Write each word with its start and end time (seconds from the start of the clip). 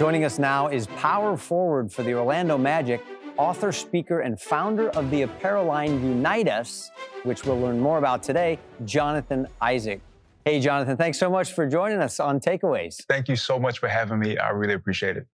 Joining 0.00 0.24
us 0.24 0.38
now 0.38 0.68
is 0.68 0.86
power 0.86 1.36
forward 1.36 1.92
for 1.92 2.02
the 2.02 2.14
Orlando 2.14 2.56
Magic, 2.56 3.04
author, 3.36 3.70
speaker, 3.70 4.20
and 4.20 4.40
founder 4.40 4.88
of 4.90 5.10
the 5.10 5.22
apparel 5.22 5.66
line 5.66 6.00
UNITUS, 6.00 6.90
which 7.24 7.44
we'll 7.44 7.60
learn 7.60 7.78
more 7.78 7.98
about 7.98 8.22
today, 8.22 8.58
Jonathan 8.86 9.46
Isaac. 9.60 10.00
Hey, 10.46 10.58
Jonathan, 10.58 10.96
thanks 10.96 11.18
so 11.18 11.28
much 11.28 11.52
for 11.52 11.66
joining 11.66 11.98
us 11.98 12.18
on 12.18 12.40
Takeaways. 12.40 13.04
Thank 13.08 13.28
you 13.28 13.36
so 13.36 13.58
much 13.58 13.78
for 13.78 13.88
having 13.88 14.20
me. 14.20 14.38
I 14.38 14.48
really 14.50 14.72
appreciate 14.72 15.18
it. 15.18 15.26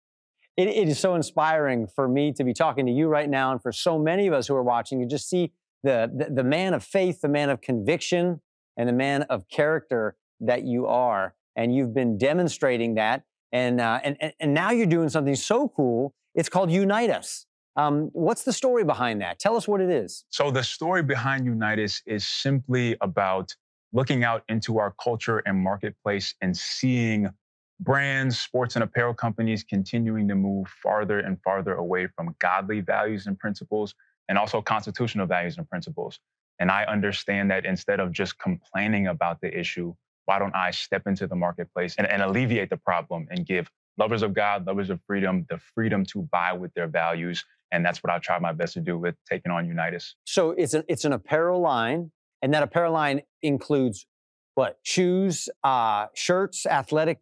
it. 0.57 0.67
It 0.67 0.89
is 0.89 0.99
so 0.99 1.15
inspiring 1.15 1.87
for 1.87 2.09
me 2.09 2.33
to 2.33 2.43
be 2.43 2.53
talking 2.53 2.87
to 2.87 2.93
you 2.93 3.07
right 3.07 3.31
now 3.31 3.53
and 3.53 3.63
for 3.63 3.71
so 3.71 4.01
many 4.01 4.27
of 4.27 4.35
us 4.35 4.49
who 4.49 4.57
are 4.57 4.65
watching 4.65 4.99
to 4.99 5.07
just 5.07 5.29
see 5.29 5.53
the, 5.85 6.11
the, 6.13 6.35
the 6.35 6.45
man 6.45 6.75
of 6.75 6.83
faith, 6.83 7.21
the 7.21 7.29
man 7.29 7.51
of 7.51 7.61
conviction, 7.61 8.41
and 8.77 8.89
the 8.89 8.93
man 8.93 9.23
of 9.31 9.49
character 9.49 10.17
that 10.41 10.65
you 10.65 10.87
are. 10.87 11.37
And 11.55 11.73
you've 11.73 11.95
been 11.95 12.19
demonstrating 12.19 12.97
that 12.97 13.23
and, 13.57 13.81
uh, 13.81 14.01
and, 14.05 14.33
and 14.39 14.53
now 14.53 14.71
you're 14.71 14.87
doing 14.87 15.09
something 15.09 15.35
so 15.35 15.69
cool. 15.69 16.15
It's 16.35 16.51
called 16.51 16.69
UNITUS. 16.69 17.47
Um, 17.77 18.11
what's 18.13 18.45
the 18.45 18.53
story 18.53 18.85
behind 18.85 19.23
that? 19.23 19.39
Tell 19.39 19.57
us 19.57 19.67
what 19.67 19.81
it 19.81 19.89
is. 19.89 20.25
So 20.29 20.51
the 20.51 20.63
story 20.63 21.03
behind 21.03 21.47
UNITUS 21.47 22.03
is 22.07 22.27
simply 22.27 22.97
about 23.01 23.55
looking 23.95 24.25
out 24.25 24.43
into 24.49 24.79
our 24.79 24.95
culture 25.03 25.39
and 25.47 25.59
marketplace 25.59 26.35
and 26.43 26.55
seeing 26.55 27.31
brands, 27.81 28.39
sports 28.39 28.77
and 28.77 28.83
apparel 28.83 29.15
companies 29.15 29.65
continuing 29.65 30.29
to 30.29 30.35
move 30.35 30.69
farther 30.83 31.21
and 31.21 31.39
farther 31.43 31.75
away 31.75 32.09
from 32.09 32.35
godly 32.39 32.81
values 32.81 33.27
and 33.27 33.39
principles 33.39 33.95
and 34.29 34.37
also 34.37 34.61
constitutional 34.61 35.27
values 35.27 35.57
and 35.57 35.69
principles. 35.69 36.21
And 36.59 36.71
I 36.71 36.85
understand 36.85 37.51
that 37.51 37.65
instead 37.65 38.01
of 38.01 38.13
just 38.13 38.39
complaining 38.39 39.07
about 39.07 39.41
the 39.41 39.59
issue, 39.59 39.95
why 40.27 40.39
don't 40.39 40.55
I 40.55 40.71
step 40.71 41.07
into 41.07 41.27
the 41.27 41.35
marketplace 41.35 41.95
and, 41.97 42.07
and 42.07 42.23
alleviate 42.23 42.71
the 42.71 42.77
problem 42.77 43.27
and 43.31 43.47
give 43.47 43.71
lovers 43.97 44.23
of 44.23 44.35
God, 44.35 44.67
lovers 44.67 44.91
of 44.91 45.01
freedom, 45.07 45.47
the 45.49 45.59
freedom 45.59 46.05
to 46.07 46.23
buy 46.31 46.53
with 46.53 46.73
their 46.75 46.87
values. 46.87 47.45
And 47.73 47.85
that's 47.85 48.03
what 48.03 48.13
I 48.13 48.19
try 48.19 48.39
my 48.39 48.53
best 48.53 48.75
to 48.75 48.81
do 48.81 48.99
with 48.99 49.17
taking 49.29 49.51
on 49.51 49.67
UNITUS. 49.67 50.15
So 50.25 50.51
it's 50.51 50.75
an 50.75 50.85
it's 50.89 51.05
an 51.05 51.13
apparel 51.13 51.61
line, 51.61 52.13
and 52.43 52.55
that 52.55 52.63
apparel 52.63 52.93
line 52.93 53.23
includes 53.43 54.07
what? 54.55 54.79
Shoes, 54.83 55.49
uh, 55.65 56.07
shirts, 56.15 56.67
athletic 56.67 57.19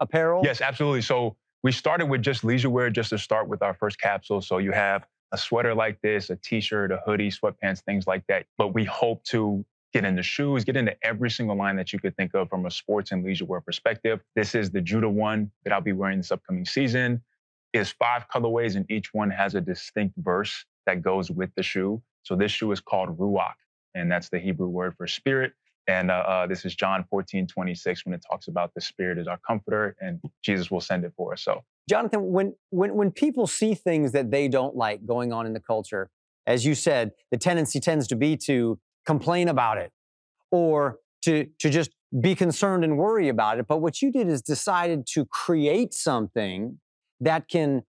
apparel? 0.00 0.42
Yes, 0.44 0.60
absolutely. 0.60 1.02
So 1.02 1.36
we 1.62 1.72
started 1.72 2.06
with 2.06 2.22
just 2.22 2.44
leisure 2.44 2.70
wear 2.70 2.90
just 2.90 3.10
to 3.10 3.18
start 3.18 3.48
with 3.48 3.62
our 3.62 3.74
first 3.74 3.98
capsule. 4.00 4.40
So 4.40 4.58
you 4.58 4.72
have 4.72 5.06
a 5.32 5.38
sweater 5.38 5.74
like 5.74 6.00
this, 6.02 6.30
a 6.30 6.36
t-shirt, 6.36 6.92
a 6.92 7.00
hoodie, 7.04 7.30
sweatpants, 7.30 7.82
things 7.82 8.06
like 8.06 8.24
that. 8.28 8.46
But 8.56 8.74
we 8.74 8.84
hope 8.84 9.24
to 9.24 9.64
get 9.92 10.04
into 10.04 10.22
shoes, 10.22 10.64
get 10.64 10.76
into 10.76 10.96
every 11.02 11.30
single 11.30 11.56
line 11.56 11.76
that 11.76 11.92
you 11.92 11.98
could 11.98 12.16
think 12.16 12.34
of 12.34 12.48
from 12.48 12.66
a 12.66 12.70
sports 12.70 13.12
and 13.12 13.24
leisure 13.24 13.44
wear 13.44 13.60
perspective. 13.60 14.20
This 14.36 14.54
is 14.54 14.70
the 14.70 14.80
Judah 14.80 15.08
one 15.08 15.50
that 15.64 15.72
I'll 15.72 15.80
be 15.80 15.92
wearing 15.92 16.18
this 16.18 16.32
upcoming 16.32 16.64
season. 16.64 17.22
Is 17.74 17.90
five 17.90 18.26
colorways 18.34 18.76
and 18.76 18.90
each 18.90 19.12
one 19.12 19.30
has 19.30 19.54
a 19.54 19.60
distinct 19.60 20.14
verse 20.16 20.64
that 20.86 21.02
goes 21.02 21.30
with 21.30 21.50
the 21.54 21.62
shoe. 21.62 22.02
So 22.22 22.34
this 22.34 22.50
shoe 22.50 22.72
is 22.72 22.80
called 22.80 23.18
Ruach, 23.18 23.52
and 23.94 24.10
that's 24.10 24.30
the 24.30 24.38
Hebrew 24.38 24.68
word 24.68 24.94
for 24.96 25.06
spirit. 25.06 25.52
And 25.88 26.10
uh, 26.10 26.14
uh, 26.14 26.46
this 26.46 26.66
is 26.66 26.74
John 26.74 27.04
14, 27.08 27.46
26, 27.46 28.04
when 28.04 28.14
it 28.14 28.22
talks 28.30 28.46
about 28.46 28.74
the 28.74 28.80
Spirit 28.80 29.18
is 29.18 29.26
our 29.26 29.38
comforter 29.38 29.96
and 30.00 30.20
Jesus 30.42 30.70
will 30.70 30.82
send 30.82 31.04
it 31.04 31.14
for 31.16 31.32
us. 31.32 31.42
So, 31.42 31.64
Jonathan, 31.88 32.30
when, 32.30 32.54
when, 32.68 32.94
when 32.94 33.10
people 33.10 33.46
see 33.46 33.74
things 33.74 34.12
that 34.12 34.30
they 34.30 34.48
don't 34.48 34.76
like 34.76 35.06
going 35.06 35.32
on 35.32 35.46
in 35.46 35.54
the 35.54 35.60
culture, 35.60 36.10
as 36.46 36.66
you 36.66 36.74
said, 36.74 37.12
the 37.30 37.38
tendency 37.38 37.80
tends 37.80 38.06
to 38.08 38.16
be 38.16 38.36
to 38.36 38.78
complain 39.08 39.48
about 39.48 39.78
it 39.78 39.90
or 40.50 40.98
to, 41.22 41.46
to 41.58 41.70
just 41.70 41.90
be 42.20 42.34
concerned 42.34 42.84
and 42.84 42.98
worry 42.98 43.30
about 43.30 43.58
it. 43.58 43.66
But 43.66 43.78
what 43.78 44.02
you 44.02 44.12
did 44.12 44.28
is 44.28 44.42
decided 44.42 45.06
to 45.14 45.24
create 45.24 45.94
something 45.94 46.78
that 47.18 47.48
can 47.48 47.84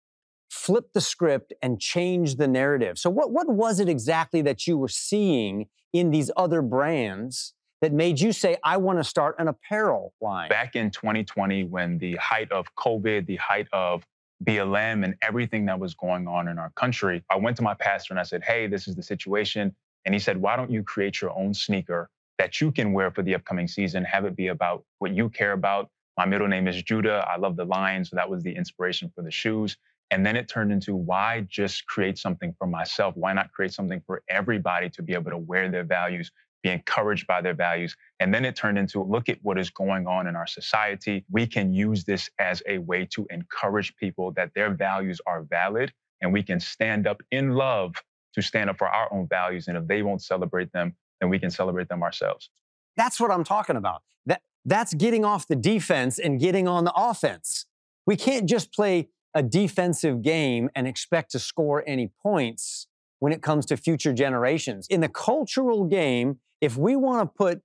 flip 0.49 0.91
the 0.93 0.99
script 0.99 1.53
and 1.61 1.79
change 1.79 2.35
the 2.35 2.49
narrative. 2.49 2.97
So 2.97 3.09
what, 3.09 3.31
what 3.31 3.47
was 3.47 3.79
it 3.79 3.87
exactly 3.87 4.41
that 4.41 4.67
you 4.67 4.77
were 4.77 4.89
seeing 4.89 5.67
in 5.93 6.11
these 6.11 6.31
other 6.35 6.61
brands 6.61 7.53
that 7.81 7.93
made 7.93 8.19
you 8.19 8.33
say, 8.33 8.57
I 8.61 8.75
want 8.75 8.99
to 8.99 9.03
start 9.05 9.35
an 9.39 9.47
apparel 9.47 10.13
line? 10.19 10.49
Back 10.49 10.75
in 10.75 10.91
2020, 10.91 11.63
when 11.63 11.97
the 11.97 12.15
height 12.15 12.51
of 12.51 12.67
COVID, 12.75 13.25
the 13.25 13.37
height 13.37 13.67
of 13.71 14.05
BLM 14.43 15.05
and 15.05 15.15
everything 15.21 15.65
that 15.67 15.79
was 15.79 15.93
going 15.93 16.27
on 16.27 16.49
in 16.49 16.59
our 16.59 16.71
country, 16.75 17.23
I 17.29 17.37
went 17.37 17.55
to 17.55 17.63
my 17.63 17.73
pastor 17.73 18.11
and 18.11 18.19
I 18.19 18.23
said, 18.23 18.43
Hey, 18.43 18.67
this 18.67 18.85
is 18.89 18.95
the 18.95 19.03
situation. 19.03 19.73
And 20.05 20.13
he 20.13 20.19
said, 20.19 20.37
why 20.37 20.55
don't 20.55 20.71
you 20.71 20.83
create 20.83 21.21
your 21.21 21.37
own 21.37 21.53
sneaker 21.53 22.09
that 22.37 22.61
you 22.61 22.71
can 22.71 22.93
wear 22.93 23.11
for 23.11 23.23
the 23.23 23.35
upcoming 23.35 23.67
season? 23.67 24.03
Have 24.03 24.25
it 24.25 24.35
be 24.35 24.47
about 24.47 24.83
what 24.99 25.13
you 25.13 25.29
care 25.29 25.53
about. 25.53 25.89
My 26.17 26.25
middle 26.25 26.47
name 26.47 26.67
is 26.67 26.81
Judah. 26.81 27.25
I 27.27 27.37
love 27.37 27.55
the 27.55 27.65
lion. 27.65 28.05
So 28.05 28.15
that 28.15 28.29
was 28.29 28.43
the 28.43 28.55
inspiration 28.55 29.11
for 29.13 29.21
the 29.21 29.31
shoes. 29.31 29.77
And 30.11 30.25
then 30.25 30.35
it 30.35 30.47
turned 30.47 30.71
into 30.71 30.95
why 30.95 31.45
just 31.49 31.87
create 31.87 32.17
something 32.17 32.53
for 32.57 32.67
myself? 32.67 33.17
Why 33.17 33.33
not 33.33 33.51
create 33.51 33.73
something 33.73 34.01
for 34.05 34.21
everybody 34.29 34.89
to 34.91 35.01
be 35.01 35.13
able 35.13 35.31
to 35.31 35.37
wear 35.37 35.69
their 35.69 35.83
values, 35.83 36.31
be 36.61 36.69
encouraged 36.69 37.25
by 37.25 37.41
their 37.41 37.55
values? 37.55 37.97
And 38.19 38.33
then 38.33 38.45
it 38.45 38.55
turned 38.55 38.77
into 38.77 39.03
look 39.03 39.27
at 39.27 39.39
what 39.41 39.57
is 39.57 39.71
going 39.71 40.05
on 40.07 40.27
in 40.27 40.35
our 40.35 40.47
society. 40.47 41.25
We 41.31 41.47
can 41.47 41.73
use 41.73 42.03
this 42.03 42.29
as 42.39 42.61
a 42.67 42.77
way 42.77 43.05
to 43.11 43.25
encourage 43.31 43.95
people 43.97 44.31
that 44.33 44.51
their 44.53 44.69
values 44.69 45.19
are 45.25 45.41
valid 45.41 45.91
and 46.21 46.31
we 46.31 46.43
can 46.43 46.59
stand 46.59 47.07
up 47.07 47.21
in 47.31 47.55
love 47.55 47.95
to 48.35 48.41
stand 48.41 48.69
up 48.69 48.77
for 48.77 48.87
our 48.87 49.11
own 49.11 49.27
values. 49.27 49.67
And 49.67 49.77
if 49.77 49.87
they 49.87 50.01
won't 50.03 50.21
celebrate 50.21 50.71
them, 50.71 50.95
then 51.19 51.29
we 51.29 51.39
can 51.39 51.49
celebrate 51.49 51.89
them 51.89 52.03
ourselves. 52.03 52.49
That's 52.97 53.19
what 53.19 53.31
I'm 53.31 53.43
talking 53.43 53.75
about. 53.75 54.03
That, 54.25 54.41
that's 54.63 54.93
getting 54.93 55.25
off 55.25 55.47
the 55.47 55.55
defense 55.55 56.19
and 56.19 56.39
getting 56.39 56.67
on 56.67 56.85
the 56.85 56.93
offense. 56.95 57.65
We 58.05 58.15
can't 58.15 58.47
just 58.47 58.73
play 58.73 59.09
a 59.33 59.43
defensive 59.43 60.21
game 60.21 60.69
and 60.75 60.87
expect 60.87 61.31
to 61.31 61.39
score 61.39 61.83
any 61.85 62.11
points 62.21 62.87
when 63.19 63.33
it 63.33 63.41
comes 63.41 63.65
to 63.67 63.77
future 63.77 64.13
generations. 64.13 64.87
In 64.87 65.01
the 65.01 65.09
cultural 65.09 65.85
game, 65.85 66.39
if 66.61 66.77
we 66.77 66.95
want 66.95 67.21
to 67.21 67.37
put 67.37 67.61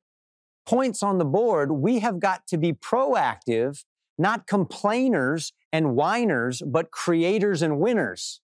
points 0.66 1.02
on 1.02 1.18
the 1.18 1.24
board, 1.24 1.70
we 1.72 2.00
have 2.00 2.20
got 2.20 2.46
to 2.48 2.58
be 2.58 2.72
proactive, 2.72 3.84
not 4.18 4.46
complainers 4.46 5.52
and 5.72 5.94
whiners, 5.94 6.62
but 6.66 6.90
creators 6.90 7.62
and 7.62 7.78
winners. 7.78 8.40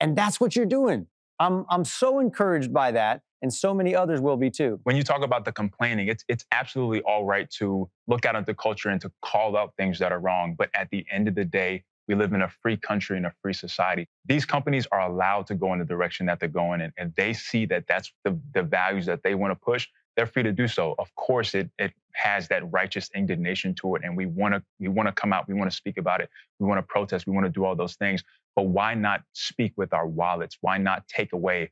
And 0.00 0.16
that's 0.16 0.40
what 0.40 0.54
you're 0.54 0.66
doing. 0.66 1.06
I'm, 1.38 1.64
I'm 1.70 1.84
so 1.84 2.18
encouraged 2.18 2.72
by 2.72 2.92
that. 2.92 3.22
And 3.40 3.54
so 3.54 3.72
many 3.72 3.94
others 3.94 4.20
will 4.20 4.36
be 4.36 4.50
too. 4.50 4.80
When 4.82 4.96
you 4.96 5.04
talk 5.04 5.22
about 5.22 5.44
the 5.44 5.52
complaining, 5.52 6.08
it's, 6.08 6.24
it's 6.28 6.44
absolutely 6.50 7.02
all 7.02 7.24
right 7.24 7.48
to 7.52 7.88
look 8.08 8.26
out 8.26 8.34
at 8.34 8.46
the 8.46 8.54
culture 8.54 8.88
and 8.88 9.00
to 9.00 9.12
call 9.22 9.56
out 9.56 9.74
things 9.76 10.00
that 10.00 10.10
are 10.10 10.18
wrong. 10.18 10.56
But 10.58 10.70
at 10.74 10.90
the 10.90 11.06
end 11.12 11.28
of 11.28 11.36
the 11.36 11.44
day, 11.44 11.84
we 12.08 12.16
live 12.16 12.32
in 12.32 12.42
a 12.42 12.48
free 12.48 12.76
country 12.76 13.16
and 13.16 13.26
a 13.26 13.32
free 13.42 13.52
society. 13.52 14.08
These 14.24 14.44
companies 14.44 14.88
are 14.90 15.02
allowed 15.02 15.46
to 15.48 15.54
go 15.54 15.72
in 15.72 15.78
the 15.78 15.84
direction 15.84 16.26
that 16.26 16.40
they're 16.40 16.48
going 16.48 16.80
in, 16.80 16.92
and 16.96 17.14
they 17.16 17.32
see 17.32 17.66
that 17.66 17.84
that's 17.86 18.12
the, 18.24 18.36
the 18.54 18.62
values 18.62 19.06
that 19.06 19.22
they 19.22 19.34
want 19.34 19.52
to 19.52 19.56
push. 19.56 19.86
They're 20.18 20.26
free 20.26 20.42
to 20.42 20.52
do 20.52 20.66
so. 20.66 20.96
Of 20.98 21.14
course, 21.14 21.54
it 21.54 21.70
it 21.78 21.92
has 22.14 22.48
that 22.48 22.72
righteous 22.72 23.08
indignation 23.14 23.72
to 23.76 23.94
it, 23.94 24.02
and 24.04 24.16
we 24.16 24.26
want 24.26 24.52
to 24.52 24.62
we 24.80 24.88
want 24.88 25.06
to 25.06 25.12
come 25.12 25.32
out, 25.32 25.46
we 25.46 25.54
want 25.54 25.70
to 25.70 25.76
speak 25.76 25.96
about 25.96 26.20
it, 26.20 26.28
we 26.58 26.66
want 26.66 26.78
to 26.78 26.82
protest, 26.82 27.24
we 27.28 27.32
want 27.32 27.46
to 27.46 27.52
do 27.52 27.64
all 27.64 27.76
those 27.76 27.94
things. 27.94 28.24
But 28.56 28.64
why 28.64 28.94
not 28.94 29.22
speak 29.32 29.74
with 29.76 29.92
our 29.92 30.08
wallets? 30.08 30.58
Why 30.60 30.76
not 30.76 31.06
take 31.06 31.32
away 31.32 31.70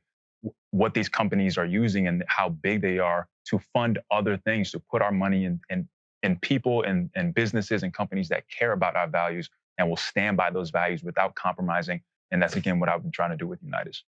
what 0.71 0.93
these 0.93 1.09
companies 1.09 1.57
are 1.57 1.65
using 1.65 2.07
and 2.07 2.23
how 2.29 2.47
big 2.47 2.81
they 2.81 2.99
are 2.99 3.27
to 3.49 3.59
fund 3.73 3.99
other 4.11 4.37
things, 4.37 4.71
to 4.71 4.79
put 4.79 5.01
our 5.01 5.11
money 5.11 5.43
in, 5.43 5.59
in, 5.69 5.85
in 6.23 6.37
people 6.37 6.83
and, 6.83 7.09
and 7.15 7.33
businesses 7.33 7.83
and 7.83 7.93
companies 7.93 8.29
that 8.29 8.43
care 8.47 8.71
about 8.71 8.95
our 8.95 9.09
values 9.09 9.49
and 9.77 9.89
will 9.89 9.97
stand 9.97 10.37
by 10.37 10.49
those 10.49 10.69
values 10.69 11.03
without 11.03 11.35
compromising. 11.35 11.99
And 12.31 12.41
that's 12.41 12.55
again 12.55 12.79
what 12.79 12.87
I've 12.87 13.01
been 13.01 13.11
trying 13.11 13.31
to 13.31 13.37
do 13.37 13.47
with 13.47 13.61
UNITUS. 13.61 14.03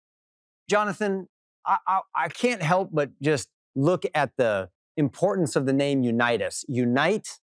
Jonathan, 0.69 1.27
I, 1.65 1.77
I, 1.87 2.01
I 2.13 2.27
can't 2.29 2.61
help 2.61 2.89
but 2.91 3.09
just 3.19 3.49
look 3.77 4.03
at 4.13 4.31
the 4.37 4.69
importance 4.97 5.55
of 5.55 5.65
the 5.65 5.73
name 5.73 6.03
Unite 6.03 6.41
Us. 6.41 6.65
Unite 6.67 7.39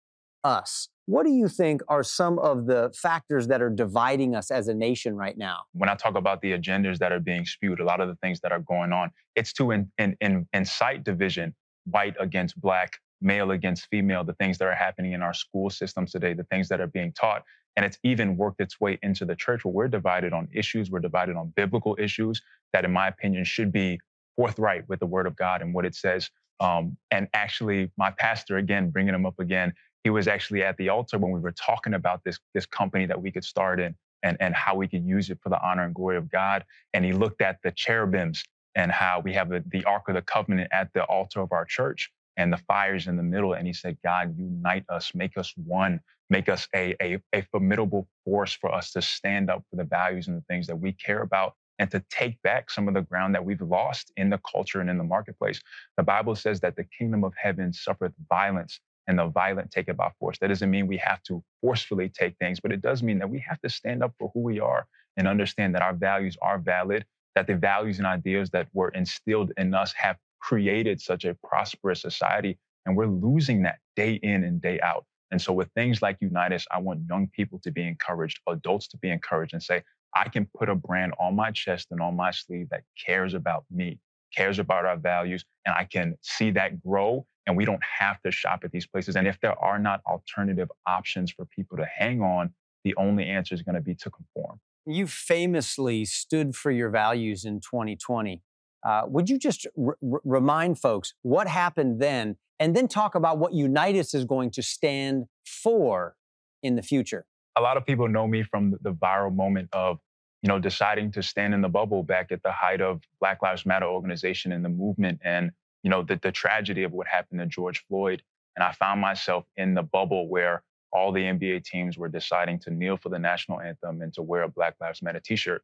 us. 0.45 0.89
What 1.07 1.27
do 1.27 1.33
you 1.33 1.49
think 1.49 1.83
are 1.89 2.05
some 2.05 2.39
of 2.39 2.67
the 2.67 2.95
factors 2.97 3.49
that 3.49 3.61
are 3.61 3.69
dividing 3.69 4.37
us 4.37 4.51
as 4.53 4.69
a 4.69 4.75
nation 4.75 5.17
right 5.17 5.37
now? 5.37 5.63
When 5.73 5.89
I 5.89 5.97
talk 5.97 6.15
about 6.15 6.41
the 6.41 6.53
agendas 6.53 6.99
that 6.99 7.11
are 7.11 7.19
being 7.19 7.45
spewed, 7.45 7.81
a 7.81 7.85
lot 7.85 8.01
of 8.01 8.09
the 8.09 8.15
things 8.23 8.41
that 8.41 8.53
are 8.53 8.61
going 8.61 8.93
on, 8.93 9.11
it's 9.35 9.53
to 9.55 9.73
in, 9.73 9.91
in, 9.99 10.17
in, 10.21 10.47
incite 10.53 11.03
division, 11.03 11.55
white 11.85 12.15
against 12.21 12.61
black, 12.61 12.99
male 13.21 13.51
against 13.51 13.89
female, 13.91 14.23
the 14.23 14.35
things 14.35 14.57
that 14.59 14.69
are 14.69 14.75
happening 14.75 15.13
in 15.13 15.21
our 15.21 15.35
school 15.35 15.69
systems 15.69 16.13
today, 16.13 16.33
the 16.33 16.45
things 16.45 16.69
that 16.69 16.81
are 16.81 16.87
being 16.87 17.13
taught. 17.13 17.43
And 17.77 17.85
it's 17.85 17.99
even 18.05 18.37
worked 18.37 18.61
its 18.61 18.81
way 18.81 18.99
into 19.03 19.25
the 19.25 19.35
church 19.35 19.65
where 19.65 19.73
we're 19.73 19.89
divided 19.89 20.33
on 20.33 20.49
issues, 20.53 20.91
we're 20.91 21.01
divided 21.01 21.37
on 21.37 21.53
biblical 21.57 21.97
issues 21.99 22.41
that, 22.73 22.85
in 22.85 22.93
my 22.93 23.09
opinion, 23.09 23.45
should 23.45 23.73
be 23.73 23.99
forthright 24.41 24.89
with 24.89 25.01
the 25.01 25.07
word 25.07 25.27
of 25.27 25.37
God 25.37 25.61
and 25.61 25.75
what 25.75 25.85
it 25.85 25.95
says. 25.95 26.31
Um, 26.61 26.97
and 27.11 27.29
actually, 27.35 27.91
my 27.99 28.11
pastor, 28.11 28.57
again, 28.57 28.89
bringing 28.89 29.15
him 29.15 29.27
up 29.27 29.39
again, 29.39 29.75
he 30.03 30.09
was 30.09 30.29
actually 30.29 30.63
at 30.63 30.79
the 30.79 30.89
altar 30.89 31.19
when 31.19 31.31
we 31.31 31.41
were 31.41 31.53
talking 31.53 31.93
about 31.93 32.25
this, 32.25 32.39
this 32.55 32.65
company 32.65 33.05
that 33.05 33.21
we 33.21 33.31
could 33.31 33.45
start 33.45 33.81
in 33.81 33.95
and, 34.23 34.39
and 34.41 34.55
how 34.55 34.75
we 34.75 34.89
could 34.89 35.05
use 35.05 35.29
it 35.29 35.39
for 35.43 35.51
the 35.51 35.63
honor 35.63 35.85
and 35.85 35.95
glory 35.95 36.17
of 36.17 36.31
God. 36.31 36.65
And 36.95 37.05
he 37.05 37.13
looked 37.13 37.43
at 37.43 37.59
the 37.63 37.71
cherubims 37.71 38.43
and 38.75 38.91
how 38.91 39.21
we 39.23 39.35
have 39.35 39.51
the, 39.51 39.63
the 39.67 39.85
Ark 39.85 40.09
of 40.09 40.15
the 40.15 40.23
Covenant 40.23 40.71
at 40.73 40.91
the 40.95 41.05
altar 41.05 41.43
of 41.43 41.53
our 41.53 41.67
church 41.67 42.11
and 42.39 42.51
the 42.51 42.57
fires 42.57 43.09
in 43.09 43.19
the 43.19 43.23
middle. 43.23 43.53
And 43.53 43.67
he 43.67 43.75
said, 43.75 43.99
God, 44.03 44.35
unite 44.39 44.87
us, 44.89 45.15
make 45.15 45.37
us 45.37 45.53
one, 45.67 46.01
make 46.31 46.49
us 46.49 46.67
a, 46.75 46.97
a, 47.03 47.19
a 47.35 47.43
formidable 47.51 48.09
force 48.25 48.55
for 48.55 48.75
us 48.75 48.91
to 48.93 49.03
stand 49.03 49.51
up 49.51 49.65
for 49.69 49.77
the 49.77 49.85
values 49.85 50.29
and 50.29 50.39
the 50.39 50.45
things 50.49 50.67
that 50.69 50.77
we 50.77 50.93
care 50.95 51.21
about 51.21 51.57
and 51.81 51.91
to 51.91 52.05
take 52.11 52.41
back 52.43 52.71
some 52.71 52.87
of 52.87 52.95
the 52.95 53.01
ground 53.01 53.35
that 53.35 53.45
we've 53.45 53.63
lost 53.63 54.13
in 54.19 54.29
the 54.29 54.39
culture 54.39 54.81
and 54.81 54.91
in 54.91 54.99
the 54.99 55.05
marketplace. 55.05 55.61
The 55.97 56.03
Bible 56.03 56.37
says 56.37 56.61
that 56.61 56.77
the 56.77 56.85
kingdom 56.85 57.25
of 57.25 57.33
heaven 57.37 57.73
suffereth 57.73 58.13
violence 58.29 58.81
and 59.07 59.19
the 59.19 59.29
violent 59.29 59.71
take 59.71 59.89
it 59.89 59.97
by 59.97 60.13
force. 60.21 60.39
That 60.39 60.49
doesn't 60.49 60.71
mean 60.71 60.87
we 60.87 60.99
have 60.99 61.23
to 61.25 61.43
forcefully 61.63 62.11
take 62.11 62.37
things, 62.37 62.61
but 62.61 62.71
it 62.71 62.83
does 62.83 63.03
mean 63.03 63.19
that 63.21 63.31
we 63.31 63.39
have 63.49 63.59
to 63.63 63.71
stand 63.71 64.05
up 64.05 64.13
for 64.19 64.31
who 64.35 64.41
we 64.41 64.61
are 64.61 64.87
and 65.17 65.27
understand 65.27 65.75
that 65.75 65.81
our 65.81 65.95
values 65.95 66.37
are 66.43 66.59
valid, 66.59 67.07
that 67.35 67.47
the 67.47 67.57
values 67.57 67.97
and 67.97 68.07
ideas 68.07 68.51
that 68.51 68.69
were 68.75 68.91
instilled 68.91 69.51
in 69.57 69.75
us 69.75 69.95
have 69.95 70.19
created 70.39 71.01
such 71.01 71.25
a 71.25 71.35
prosperous 71.43 72.03
society. 72.03 72.59
And 72.85 72.95
we're 72.95 73.07
losing 73.07 73.63
that 73.63 73.79
day 73.97 74.21
in 74.23 74.45
and 74.45 74.61
day 74.61 74.81
out. 74.81 75.07
And 75.31 75.41
so, 75.41 75.53
with 75.53 75.71
things 75.75 76.03
like 76.03 76.19
UNITUS, 76.21 76.67
I 76.73 76.79
want 76.79 77.03
young 77.09 77.29
people 77.29 77.61
to 77.61 77.71
be 77.71 77.87
encouraged, 77.87 78.41
adults 78.49 78.89
to 78.89 78.99
be 78.99 79.11
encouraged, 79.11 79.55
and 79.55 79.63
say, 79.63 79.83
I 80.15 80.29
can 80.29 80.49
put 80.57 80.69
a 80.69 80.75
brand 80.75 81.15
on 81.21 81.37
my 81.37 81.51
chest 81.51 81.89
and 81.91 82.01
on 82.01 82.17
my 82.17 82.31
sleeve 82.31 82.69
that 82.71 82.83
cares 83.05 83.35
about 83.35 83.65
me, 83.71 83.99
cares 84.35 84.59
about 84.59 84.85
our 84.85 84.97
values, 84.97 85.45
and 85.65 85.75
I 85.75 85.85
can 85.85 86.17
see 86.23 86.51
that 86.53 86.83
grow. 86.83 87.27
And 87.47 87.57
we 87.57 87.65
don't 87.65 87.83
have 87.83 88.21
to 88.23 88.31
shop 88.31 88.61
at 88.65 88.71
these 88.71 88.87
places. 88.87 89.17
And 89.17 89.27
if 89.27 89.41
there 89.41 89.59
are 89.59 89.79
not 89.79 90.03
alternative 90.07 90.71
options 90.87 91.33
for 91.33 91.47
people 91.47 91.77
to 91.79 91.87
hang 91.87 92.21
on, 92.21 92.53
the 92.85 92.95
only 92.97 93.25
answer 93.25 93.55
is 93.55 93.63
going 93.63 93.75
to 93.75 93.81
be 93.81 93.95
to 93.97 94.11
conform. 94.11 94.61
You 94.87 95.07
famously 95.07 96.05
stood 96.05 96.55
for 96.55 96.71
your 96.71 96.91
values 96.91 97.45
in 97.45 97.61
2020. 97.61 98.43
Uh, 98.87 99.03
would 99.07 99.29
you 99.29 99.39
just 99.39 99.67
r- 99.77 99.97
remind 100.01 100.79
folks 100.79 101.15
what 101.23 101.47
happened 101.49 102.01
then 102.01 102.37
and 102.59 102.75
then 102.75 102.89
talk 102.89 103.15
about 103.15 103.39
what 103.39 103.53
UNITUS 103.53 104.15
is 104.15 104.25
going 104.25 104.51
to 104.53 104.63
stand 104.63 105.25
for 105.45 106.17
in 106.63 106.77
the 106.77 106.83
future? 106.83 107.27
A 107.57 107.61
lot 107.61 107.77
of 107.77 107.85
people 107.85 108.09
know 108.09 108.27
me 108.27 108.43
from 108.43 108.77
the 108.81 108.93
viral 108.93 109.35
moment 109.35 109.69
of, 109.73 109.99
you 110.43 110.49
know, 110.49 110.59
deciding 110.59 111.13
to 111.13 111.23
stand 111.23 111.53
in 111.55 111.61
the 111.61 111.69
bubble 111.69 112.03
back 112.03 112.33
at 112.33 112.43
the 112.43 112.53
height 112.53 112.81
of 112.81 113.03
Black 113.21 113.43
Lives 113.43 113.67
Matter 113.67 113.87
organization 113.87 114.53
and 114.53 114.65
the 114.65 114.69
movement 114.69 115.21
and, 115.25 115.51
you 115.83 115.91
know, 115.91 116.03
the, 116.03 116.17
the 116.17 116.33
tragedy 116.33 116.85
of 116.85 116.93
what 116.93 117.07
happened 117.07 117.41
to 117.41 117.47
George 117.47 117.85
Floyd. 117.87 118.23
And 118.57 118.65
I 118.65 118.73
found 118.73 119.01
myself 119.01 119.45
in 119.57 119.75
the 119.75 119.83
bubble 119.83 120.29
where 120.29 120.63
all 120.93 121.13
the 121.13 121.21
NBA 121.21 121.65
teams 121.65 121.97
were 121.97 122.09
deciding 122.09 122.59
to 122.61 122.71
kneel 122.71 122.97
for 122.97 123.09
the 123.09 123.19
national 123.19 123.61
anthem 123.61 124.03
and 124.03 124.13
to 124.15 124.23
wear 124.23 124.43
a 124.43 124.49
Black 124.49 124.75
Lives 124.81 125.03
Matter 125.03 125.21
t-shirt. 125.21 125.63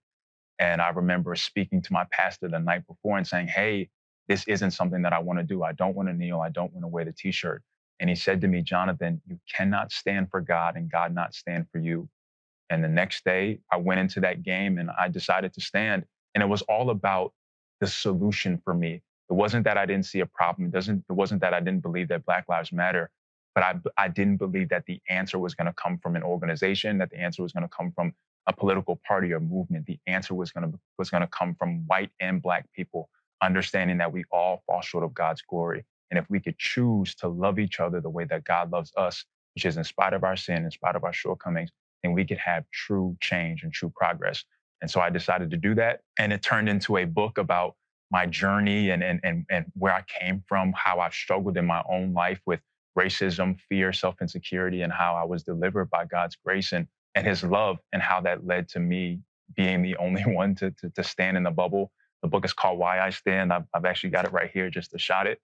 And 0.59 0.81
I 0.81 0.91
remember 0.91 1.35
speaking 1.37 1.83
to 1.83 1.93
my 1.93 2.06
pastor 2.11 2.49
the 2.49 2.59
night 2.59 2.87
before 2.87 3.19
and 3.19 3.27
saying, 3.27 3.49
Hey, 3.49 3.91
this 4.29 4.44
isn't 4.49 4.73
something 4.73 5.03
that 5.03 5.12
I 5.12 5.19
want 5.19 5.38
to 5.38 5.44
do. 5.44 5.62
I 5.62 5.73
don't 5.73 5.94
want 5.94 6.09
to 6.09 6.15
kneel. 6.15 6.41
I 6.41 6.49
don't 6.49 6.73
want 6.73 6.85
to 6.85 6.88
wear 6.88 7.05
the 7.05 7.12
t 7.12 7.31
shirt. 7.31 7.62
And 8.00 8.10
he 8.10 8.16
said 8.16 8.40
to 8.43 8.48
me, 8.48 8.62
Jonathan, 8.62 9.20
you 9.26 9.38
cannot 9.52 9.93
stand 9.93 10.31
for 10.31 10.40
God 10.40 10.76
and 10.76 10.90
God 10.90 11.14
not 11.14 11.34
stand 11.34 11.66
for 11.72 11.78
you. 11.78 12.08
And 12.70 12.82
the 12.82 12.88
next 12.88 13.25
day, 13.25 13.60
I 13.70 13.76
went 13.76 14.00
into 14.00 14.20
that 14.20 14.43
game 14.43 14.78
and 14.78 14.90
I 14.98 15.08
decided 15.08 15.52
to 15.54 15.60
stand. 15.60 16.04
And 16.34 16.43
it 16.43 16.46
was 16.46 16.62
all 16.62 16.90
about 16.90 17.32
the 17.81 17.87
solution 17.87 18.60
for 18.64 18.75
me. 18.75 19.02
It 19.28 19.32
wasn't 19.32 19.64
that 19.64 19.78
I 19.78 19.87
didn't 19.87 20.06
see 20.06 20.20
a 20.20 20.26
problem. 20.26 20.69
It 20.69 20.72
doesn't. 20.72 21.04
It 21.08 21.12
wasn't 21.12 21.40
that 21.40 21.54
I 21.54 21.60
didn't 21.60 21.82
believe 21.82 22.08
that 22.08 22.25
Black 22.25 22.48
Lives 22.48 22.72
Matter, 22.72 23.10
but 23.54 23.64
I 23.64 23.75
I 23.96 24.08
didn't 24.08 24.37
believe 24.37 24.69
that 24.69 24.87
the 24.87 25.00
answer 25.08 25.38
was 25.38 25.54
going 25.54 25.66
to 25.66 25.72
come 25.72 25.99
from 25.99 26.16
an 26.16 26.22
organization. 26.22 26.99
That 26.99 27.10
the 27.10 27.19
answer 27.19 27.42
was 27.42 27.52
going 27.52 27.64
to 27.69 27.75
come 27.75 27.92
from 27.92 28.12
a 28.46 28.52
political 28.52 29.00
party 29.06 29.32
or 29.32 29.40
movement. 29.40 29.87
The 29.87 29.99
answer 30.06 30.34
was 30.34 30.52
going 30.52 30.70
to 30.70 30.78
was 30.99 31.10
going 31.10 31.22
to 31.22 31.26
come 31.26 31.54
from 31.56 31.87
white 31.87 32.10
and 32.20 32.40
black 32.40 32.66
people, 32.72 33.08
understanding 33.42 33.99
that 33.99 34.12
we 34.12 34.25
all 34.31 34.62
fall 34.66 34.81
short 34.81 35.04
of 35.04 35.14
God's 35.14 35.42
glory. 35.42 35.84
And 36.11 36.19
if 36.19 36.26
we 36.31 36.41
could 36.41 36.58
choose 36.58 37.14
to 37.17 37.29
love 37.29 37.58
each 37.58 37.81
other 37.81 38.00
the 38.00 38.11
way 38.11 38.25
that 38.25 38.44
God 38.44 38.73
loves 38.73 38.93
us, 38.97 39.25
which 39.55 39.64
is 39.64 39.76
in 39.76 39.85
spite 39.85 40.12
of 40.14 40.25
our 40.25 40.37
sin, 40.37 40.64
in 40.64 40.70
spite 40.70 40.97
of 40.97 41.05
our 41.05 41.12
shortcomings, 41.12 41.70
then 42.03 42.12
we 42.12 42.25
could 42.25 42.38
have 42.38 42.64
true 42.73 43.17
change 43.20 43.62
and 43.64 43.73
true 43.73 43.93
progress. 43.94 44.44
And 44.82 44.91
so 44.91 45.00
I 45.00 45.11
decided 45.11 45.50
to 45.50 45.56
do 45.56 45.75
that. 45.76 46.00
And 46.19 46.32
it 46.32 46.43
turned 46.43 46.69
into 46.69 46.99
a 46.99 47.05
book 47.05 47.38
about 47.38 47.76
my 48.11 48.26
journey 48.26 48.91
and, 48.91 49.03
and, 49.03 49.20
and, 49.25 49.47
and 49.50 49.67
where 49.75 49.94
I 49.94 50.03
came 50.03 50.44
from, 50.49 50.73
how 50.76 51.00
I've 51.00 51.14
struggled 51.14 51.56
in 51.56 51.67
my 51.67 51.82
own 51.91 52.14
life 52.14 52.41
with 52.47 52.61
racism, 52.99 53.59
fear, 53.69 53.93
self 53.93 54.17
insecurity, 54.23 54.82
and 54.82 54.93
how 54.93 55.17
I 55.17 55.25
was 55.25 55.43
delivered 55.43 55.91
by 55.91 56.06
God's 56.06 56.37
grace. 56.37 56.73
And 56.73 56.87
and 57.17 57.26
his 57.29 57.44
love 57.44 57.79
and 57.93 58.02
how 58.02 58.23
that 58.23 58.47
led 58.47 58.70
to 58.70 58.81
me 58.81 59.20
being 59.56 59.82
the 59.82 59.97
only 60.00 60.23
one 60.25 60.56
to, 60.56 60.73
to, 60.73 60.91
to 60.93 61.05
stand 61.05 61.38
in 61.38 61.44
the 61.44 61.52
bubble. 61.52 61.93
The 62.23 62.29
book 62.29 62.47
is 62.47 62.55
called 62.55 62.81
Why 62.81 63.00
I 63.00 63.11
Stand. 63.11 63.52
I've, 63.52 63.64
I've 63.75 63.87
actually 63.87 64.12
got 64.12 64.26
it 64.26 64.32
right 64.32 64.50
here 64.52 64.70
just 64.70 64.93
to 64.93 64.99
shot 64.99 65.29
it. 65.29 65.41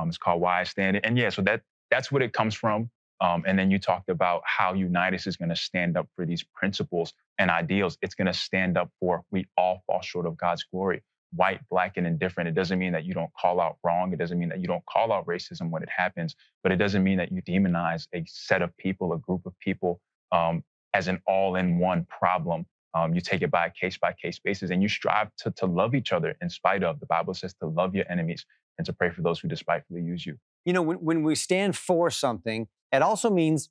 Um, 0.00 0.08
it's 0.08 0.18
called 0.18 0.40
Why 0.40 0.60
I 0.60 0.64
Stand. 0.64 1.00
And 1.04 1.18
yeah, 1.18 1.30
so 1.30 1.42
that 1.42 1.62
that's 1.90 2.10
what 2.10 2.22
it 2.22 2.32
comes 2.32 2.54
from. 2.54 2.90
Um, 3.20 3.44
and 3.46 3.58
then 3.58 3.70
you 3.70 3.78
talked 3.78 4.08
about 4.08 4.42
how 4.46 4.72
UNITUS 4.72 5.26
is 5.26 5.36
going 5.36 5.50
to 5.50 5.56
stand 5.56 5.96
up 5.98 6.08
for 6.16 6.24
these 6.24 6.42
principles 6.54 7.12
and 7.38 7.50
ideals. 7.50 7.98
It's 8.00 8.14
going 8.14 8.26
to 8.26 8.32
stand 8.32 8.78
up 8.78 8.90
for 8.98 9.24
we 9.30 9.46
all 9.58 9.82
fall 9.86 10.00
short 10.00 10.24
of 10.26 10.38
God's 10.38 10.64
glory, 10.64 11.02
white, 11.34 11.60
black, 11.68 11.98
and 11.98 12.06
indifferent. 12.06 12.48
It 12.48 12.54
doesn't 12.54 12.78
mean 12.78 12.92
that 12.92 13.04
you 13.04 13.12
don't 13.12 13.30
call 13.34 13.60
out 13.60 13.76
wrong. 13.84 14.12
It 14.14 14.18
doesn't 14.18 14.38
mean 14.38 14.48
that 14.48 14.60
you 14.60 14.66
don't 14.66 14.86
call 14.86 15.12
out 15.12 15.26
racism 15.26 15.68
when 15.68 15.82
it 15.82 15.90
happens, 15.94 16.34
but 16.62 16.72
it 16.72 16.76
doesn't 16.76 17.04
mean 17.04 17.18
that 17.18 17.30
you 17.30 17.42
demonize 17.42 18.06
a 18.14 18.24
set 18.26 18.62
of 18.62 18.74
people, 18.78 19.12
a 19.12 19.18
group 19.18 19.44
of 19.44 19.52
people, 19.58 20.00
um, 20.32 20.64
as 20.94 21.06
an 21.08 21.20
all-in-one 21.26 22.06
problem. 22.06 22.64
Um, 22.94 23.14
you 23.14 23.20
take 23.20 23.42
it 23.42 23.50
by 23.50 23.66
a 23.66 23.70
case-by-case 23.70 24.40
basis, 24.40 24.70
and 24.70 24.82
you 24.82 24.88
strive 24.88 25.28
to, 25.38 25.50
to 25.52 25.66
love 25.66 25.94
each 25.94 26.12
other 26.12 26.36
in 26.40 26.50
spite 26.50 26.82
of. 26.82 26.98
The 27.00 27.06
Bible 27.06 27.34
says 27.34 27.54
to 27.54 27.66
love 27.66 27.94
your 27.94 28.06
enemies 28.10 28.46
and 28.80 28.86
to 28.86 28.94
pray 28.94 29.10
for 29.10 29.20
those 29.20 29.38
who 29.38 29.46
despitefully 29.46 30.00
use 30.00 30.24
you. 30.24 30.38
You 30.64 30.72
know, 30.72 30.80
when, 30.80 30.96
when 30.96 31.22
we 31.22 31.34
stand 31.34 31.76
for 31.76 32.10
something, 32.10 32.66
it 32.90 33.02
also 33.02 33.28
means 33.28 33.68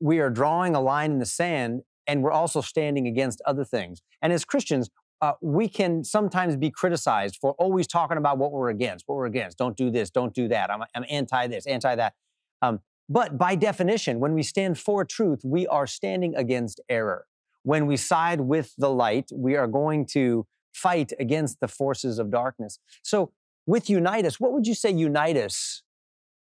we 0.00 0.18
are 0.18 0.28
drawing 0.28 0.74
a 0.74 0.80
line 0.80 1.12
in 1.12 1.18
the 1.20 1.26
sand, 1.26 1.82
and 2.08 2.24
we're 2.24 2.32
also 2.32 2.60
standing 2.60 3.06
against 3.06 3.40
other 3.46 3.64
things. 3.64 4.02
And 4.20 4.32
as 4.32 4.44
Christians, 4.44 4.90
uh, 5.20 5.34
we 5.40 5.68
can 5.68 6.02
sometimes 6.02 6.56
be 6.56 6.68
criticized 6.68 7.38
for 7.40 7.52
always 7.58 7.86
talking 7.86 8.16
about 8.16 8.38
what 8.38 8.50
we're 8.50 8.70
against, 8.70 9.04
what 9.06 9.14
we're 9.14 9.26
against. 9.26 9.56
Don't 9.56 9.76
do 9.76 9.88
this, 9.88 10.10
don't 10.10 10.34
do 10.34 10.48
that. 10.48 10.68
I'm, 10.68 10.82
I'm 10.96 11.04
anti 11.08 11.46
this, 11.46 11.64
anti 11.64 11.94
that. 11.94 12.14
Um, 12.60 12.80
but 13.08 13.38
by 13.38 13.54
definition, 13.54 14.18
when 14.18 14.34
we 14.34 14.42
stand 14.42 14.78
for 14.78 15.04
truth, 15.04 15.42
we 15.44 15.64
are 15.68 15.86
standing 15.86 16.34
against 16.34 16.80
error. 16.88 17.26
When 17.62 17.86
we 17.86 17.96
side 17.96 18.40
with 18.40 18.74
the 18.76 18.90
light, 18.90 19.30
we 19.32 19.54
are 19.54 19.68
going 19.68 20.06
to 20.06 20.46
fight 20.72 21.12
against 21.20 21.60
the 21.60 21.68
forces 21.68 22.18
of 22.18 22.32
darkness. 22.32 22.80
So, 23.02 23.32
with 23.66 23.86
UNITUS, 23.86 24.40
what 24.40 24.52
would 24.52 24.66
you 24.66 24.74
say 24.74 24.92
UNITUS 24.92 25.82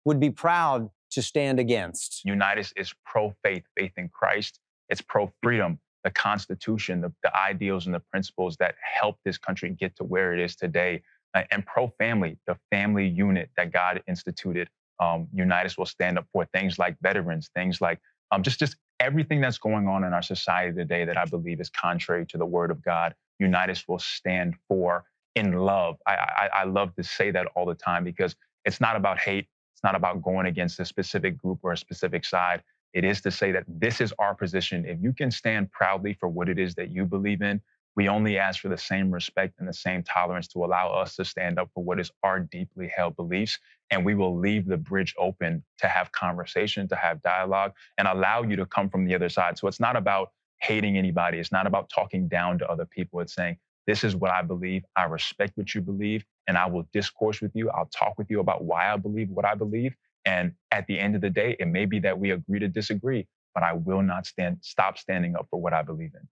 would 0.04 0.20
be 0.20 0.30
proud 0.30 0.90
to 1.10 1.22
stand 1.22 1.58
against? 1.58 2.22
UNITUS 2.26 2.72
is 2.76 2.94
pro 3.04 3.34
faith, 3.42 3.64
faith 3.76 3.92
in 3.96 4.08
Christ. 4.08 4.60
It's 4.88 5.00
pro 5.00 5.32
freedom, 5.42 5.78
the 6.04 6.10
Constitution, 6.10 7.00
the, 7.00 7.12
the, 7.22 7.36
ideals 7.36 7.86
and 7.86 7.94
the 7.94 8.00
principles 8.00 8.56
that 8.58 8.76
help 8.80 9.16
this 9.24 9.38
country 9.38 9.70
get 9.70 9.96
to 9.96 10.04
where 10.04 10.32
it 10.32 10.40
is 10.40 10.54
today. 10.54 11.02
Uh, 11.34 11.42
and 11.50 11.66
pro 11.66 11.88
family, 11.98 12.38
the 12.46 12.56
family 12.70 13.06
unit 13.06 13.50
that 13.56 13.72
God 13.72 14.02
instituted 14.06 14.68
um, 15.00 15.28
UNITUS 15.34 15.76
will 15.76 15.86
stand 15.86 16.18
up 16.18 16.26
for 16.32 16.46
things 16.46 16.78
like 16.78 16.96
veterans, 17.02 17.50
things 17.54 17.80
like 17.80 18.00
um, 18.30 18.42
just 18.42 18.58
just 18.58 18.76
everything 18.98 19.40
that's 19.40 19.58
going 19.58 19.88
on 19.88 20.04
in 20.04 20.12
our 20.12 20.22
society 20.22 20.74
today 20.74 21.04
that 21.04 21.16
I 21.16 21.26
believe 21.26 21.60
is 21.60 21.68
contrary 21.68 22.24
to 22.26 22.38
the 22.38 22.46
Word 22.46 22.70
of 22.70 22.82
God. 22.82 23.14
UNITUS 23.40 23.86
will 23.86 23.98
stand 23.98 24.54
for 24.68 25.04
in 25.36 25.54
love. 25.54 25.98
I, 26.08 26.14
I, 26.14 26.50
I 26.54 26.64
love 26.64 26.96
to 26.96 27.04
say 27.04 27.32
that 27.32 27.48
all 27.56 27.66
the 27.66 27.76
time 27.76 28.04
because 28.04 28.36
it's 28.66 28.82
not 28.82 28.96
about 28.96 29.20
hate. 29.20 29.48
It's 29.74 29.84
not 29.84 29.96
about 29.96 30.22
going 30.22 30.46
against 30.46 30.80
a 30.80 30.86
specific 30.86 31.38
group 31.38 31.60
or 31.64 31.72
a 31.72 31.78
specific 31.78 32.26
side. 32.26 32.62
It 32.94 33.04
is 33.04 33.22
to 33.22 33.32
say 33.32 33.52
that 33.52 33.64
this 33.68 34.02
is 34.02 34.14
our 34.20 34.34
position. 34.34 34.86
If 34.86 34.98
you 35.02 35.14
can 35.14 35.30
stand 35.32 35.72
proudly 35.72 36.14
for 36.14 36.28
what 36.30 36.50
it 36.50 36.58
is 36.58 36.76
that 36.76 36.90
you 36.90 37.06
believe 37.06 37.42
in, 37.42 37.62
we 37.96 38.08
only 38.08 38.38
ask 38.38 38.60
for 38.62 38.70
the 38.70 38.78
same 38.78 39.12
respect 39.12 39.56
and 39.60 39.68
the 39.68 39.74
same 39.74 40.04
tolerance 40.04 40.48
to 40.50 40.64
allow 40.64 40.90
us 40.90 41.16
to 41.16 41.26
stand 41.26 41.60
up 41.60 41.70
for 41.74 41.84
what 41.84 42.00
is 42.00 42.12
our 42.24 42.40
deeply 42.40 42.90
held 42.94 43.16
beliefs. 43.16 43.58
And 43.90 44.04
we 44.04 44.16
will 44.16 44.38
leave 44.38 44.66
the 44.66 44.78
bridge 44.78 45.14
open 45.18 45.64
to 45.80 45.88
have 45.88 46.12
conversation, 46.12 46.88
to 46.90 46.96
have 46.96 47.22
dialogue, 47.22 47.74
and 47.98 48.08
allow 48.08 48.44
you 48.44 48.56
to 48.56 48.66
come 48.66 48.90
from 48.90 49.06
the 49.06 49.16
other 49.16 49.30
side. 49.30 49.58
So 49.58 49.68
it's 49.68 49.80
not 49.80 49.96
about 49.96 50.30
hating 50.62 50.98
anybody. 50.98 51.38
It's 51.38 51.52
not 51.52 51.68
about 51.68 51.90
talking 51.90 52.28
down 52.28 52.58
to 52.60 52.68
other 52.70 52.86
people. 52.86 53.20
It's 53.20 53.34
saying, 53.34 53.58
this 53.86 54.04
is 54.04 54.16
what 54.16 54.30
I 54.30 54.42
believe. 54.42 54.84
I 54.96 55.04
respect 55.04 55.52
what 55.56 55.74
you 55.74 55.80
believe, 55.80 56.24
and 56.46 56.58
I 56.58 56.66
will 56.66 56.86
discourse 56.92 57.40
with 57.40 57.52
you. 57.54 57.70
I'll 57.70 57.90
talk 57.94 58.18
with 58.18 58.28
you 58.30 58.40
about 58.40 58.64
why 58.64 58.92
I 58.92 58.96
believe 58.96 59.30
what 59.30 59.44
I 59.44 59.54
believe. 59.54 59.94
And 60.24 60.52
at 60.72 60.86
the 60.88 60.98
end 60.98 61.14
of 61.14 61.20
the 61.20 61.30
day, 61.30 61.56
it 61.60 61.68
may 61.68 61.86
be 61.86 62.00
that 62.00 62.18
we 62.18 62.32
agree 62.32 62.58
to 62.58 62.68
disagree, 62.68 63.26
but 63.54 63.62
I 63.62 63.74
will 63.74 64.02
not 64.02 64.26
stand, 64.26 64.58
stop 64.62 64.98
standing 64.98 65.36
up 65.36 65.46
for 65.50 65.60
what 65.60 65.72
I 65.72 65.82
believe 65.82 66.10
in. 66.14 66.28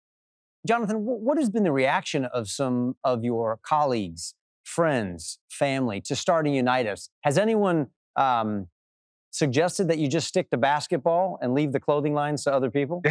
Jonathan, 0.66 0.96
what 1.04 1.38
has 1.38 1.50
been 1.50 1.62
the 1.62 1.73
reaction 1.73 2.25
of 2.25 2.49
some 2.49 2.96
of 3.04 3.23
your 3.23 3.58
colleagues, 3.62 4.34
friends, 4.64 5.38
family 5.49 6.00
to 6.00 6.16
starting 6.16 6.54
UNITUS? 6.54 7.11
Has 7.23 7.38
anyone 7.38 7.88
um, 8.16 8.68
suggested 9.30 9.88
that 9.88 9.99
you 9.99 10.08
just 10.08 10.26
stick 10.26 10.50
to 10.50 10.56
basketball 10.56 11.38
and 11.42 11.54
leave 11.54 11.73
the 11.73 11.80
clothing 11.80 12.14
lines 12.14 12.44
to 12.44 12.52
other 12.52 12.70
people? 12.70 13.02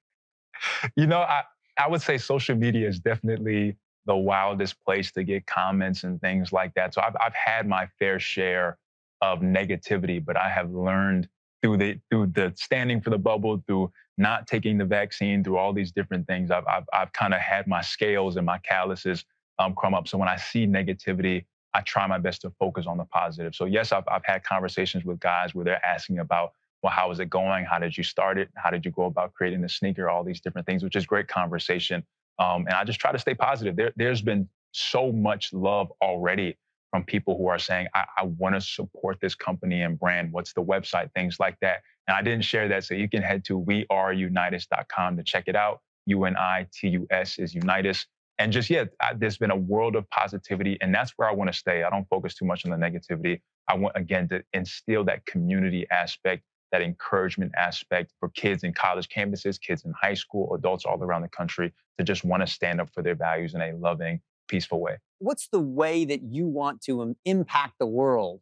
you 0.96 1.06
know, 1.06 1.20
I, 1.20 1.42
I 1.78 1.88
would 1.88 2.02
say 2.02 2.18
social 2.18 2.56
media 2.56 2.88
is 2.88 2.98
definitely 2.98 3.76
the 4.06 4.16
wildest 4.16 4.82
place 4.84 5.10
to 5.12 5.24
get 5.24 5.46
comments 5.46 6.04
and 6.04 6.20
things 6.20 6.52
like 6.52 6.74
that. 6.74 6.94
So 6.94 7.02
I've, 7.02 7.16
I've 7.20 7.34
had 7.34 7.66
my 7.66 7.88
fair 7.98 8.18
share 8.20 8.78
of 9.20 9.40
negativity, 9.40 10.24
but 10.24 10.36
I 10.36 10.48
have 10.48 10.70
learned 10.72 11.28
through 11.62 11.78
the 11.78 12.00
through 12.10 12.28
the 12.28 12.52
standing 12.56 13.00
for 13.00 13.10
the 13.10 13.18
bubble, 13.18 13.62
through 13.66 13.90
not 14.18 14.46
taking 14.46 14.78
the 14.78 14.84
vaccine, 14.84 15.42
through 15.42 15.58
all 15.58 15.72
these 15.72 15.90
different 15.92 16.26
things, 16.26 16.50
I've 16.50 16.66
I've, 16.66 16.84
I've 16.92 17.12
kind 17.12 17.34
of 17.34 17.40
had 17.40 17.66
my 17.66 17.82
scales 17.82 18.36
and 18.36 18.46
my 18.46 18.58
calluses 18.58 19.24
um, 19.58 19.74
crumb 19.74 19.94
up. 19.94 20.06
So 20.06 20.18
when 20.18 20.28
I 20.28 20.36
see 20.36 20.66
negativity, 20.66 21.44
I 21.74 21.80
try 21.80 22.06
my 22.06 22.18
best 22.18 22.42
to 22.42 22.50
focus 22.58 22.86
on 22.86 22.98
the 22.98 23.04
positive. 23.06 23.54
So 23.54 23.64
yes, 23.64 23.92
I've 23.92 24.04
I've 24.08 24.24
had 24.24 24.44
conversations 24.44 25.04
with 25.04 25.18
guys 25.18 25.54
where 25.54 25.64
they're 25.64 25.84
asking 25.84 26.18
about, 26.20 26.52
well, 26.86 26.94
how 26.94 27.10
is 27.10 27.18
it 27.18 27.28
going? 27.28 27.64
How 27.64 27.80
did 27.80 27.98
you 27.98 28.04
start 28.04 28.38
it? 28.38 28.48
How 28.54 28.70
did 28.70 28.84
you 28.84 28.92
go 28.92 29.06
about 29.06 29.34
creating 29.34 29.60
the 29.60 29.68
sneaker? 29.68 30.08
All 30.08 30.22
these 30.22 30.40
different 30.40 30.68
things, 30.68 30.84
which 30.84 30.94
is 30.94 31.04
great 31.04 31.26
conversation. 31.26 32.04
Um, 32.38 32.64
and 32.66 32.74
I 32.74 32.84
just 32.84 33.00
try 33.00 33.10
to 33.10 33.18
stay 33.18 33.34
positive. 33.34 33.74
There, 33.74 33.92
there's 33.96 34.22
been 34.22 34.48
so 34.70 35.10
much 35.10 35.52
love 35.52 35.90
already 36.00 36.56
from 36.92 37.02
people 37.02 37.36
who 37.36 37.48
are 37.48 37.58
saying, 37.58 37.88
I, 37.92 38.04
I 38.18 38.22
want 38.26 38.54
to 38.54 38.60
support 38.60 39.18
this 39.20 39.34
company 39.34 39.82
and 39.82 39.98
brand. 39.98 40.30
What's 40.30 40.52
the 40.52 40.62
website? 40.62 41.12
Things 41.12 41.40
like 41.40 41.56
that. 41.60 41.82
And 42.06 42.16
I 42.16 42.22
didn't 42.22 42.44
share 42.44 42.68
that. 42.68 42.84
So 42.84 42.94
you 42.94 43.08
can 43.08 43.20
head 43.20 43.44
to 43.46 43.58
weareunitus.com 43.58 45.16
to 45.16 45.24
check 45.24 45.44
it 45.48 45.56
out. 45.56 45.80
U-N-I-T-U-S 46.06 47.38
is 47.40 47.52
UNITUS. 47.52 48.06
And 48.38 48.52
just, 48.52 48.70
yeah, 48.70 48.84
I, 49.00 49.14
there's 49.14 49.38
been 49.38 49.50
a 49.50 49.56
world 49.56 49.96
of 49.96 50.08
positivity. 50.10 50.78
And 50.80 50.94
that's 50.94 51.14
where 51.16 51.28
I 51.28 51.32
want 51.32 51.52
to 51.52 51.58
stay. 51.58 51.82
I 51.82 51.90
don't 51.90 52.08
focus 52.08 52.36
too 52.36 52.44
much 52.44 52.64
on 52.64 52.70
the 52.70 52.76
negativity. 52.76 53.40
I 53.66 53.74
want, 53.74 53.96
again, 53.96 54.28
to 54.28 54.44
instill 54.52 55.02
that 55.06 55.26
community 55.26 55.84
aspect, 55.90 56.44
that 56.76 56.84
encouragement 56.84 57.52
aspect 57.56 58.12
for 58.20 58.28
kids 58.28 58.62
in 58.62 58.74
college 58.74 59.08
campuses, 59.08 59.58
kids 59.58 59.86
in 59.86 59.94
high 59.98 60.12
school, 60.12 60.54
adults 60.54 60.84
all 60.84 61.02
around 61.02 61.22
the 61.22 61.28
country 61.28 61.72
to 61.96 62.04
just 62.04 62.22
want 62.22 62.42
to 62.42 62.46
stand 62.46 62.82
up 62.82 62.90
for 62.92 63.02
their 63.02 63.14
values 63.14 63.54
in 63.54 63.62
a 63.62 63.72
loving, 63.76 64.20
peaceful 64.46 64.78
way. 64.78 64.98
What's 65.18 65.48
the 65.48 65.60
way 65.60 66.04
that 66.04 66.20
you 66.22 66.46
want 66.46 66.82
to 66.82 67.16
impact 67.24 67.74
the 67.78 67.86
world 67.86 68.40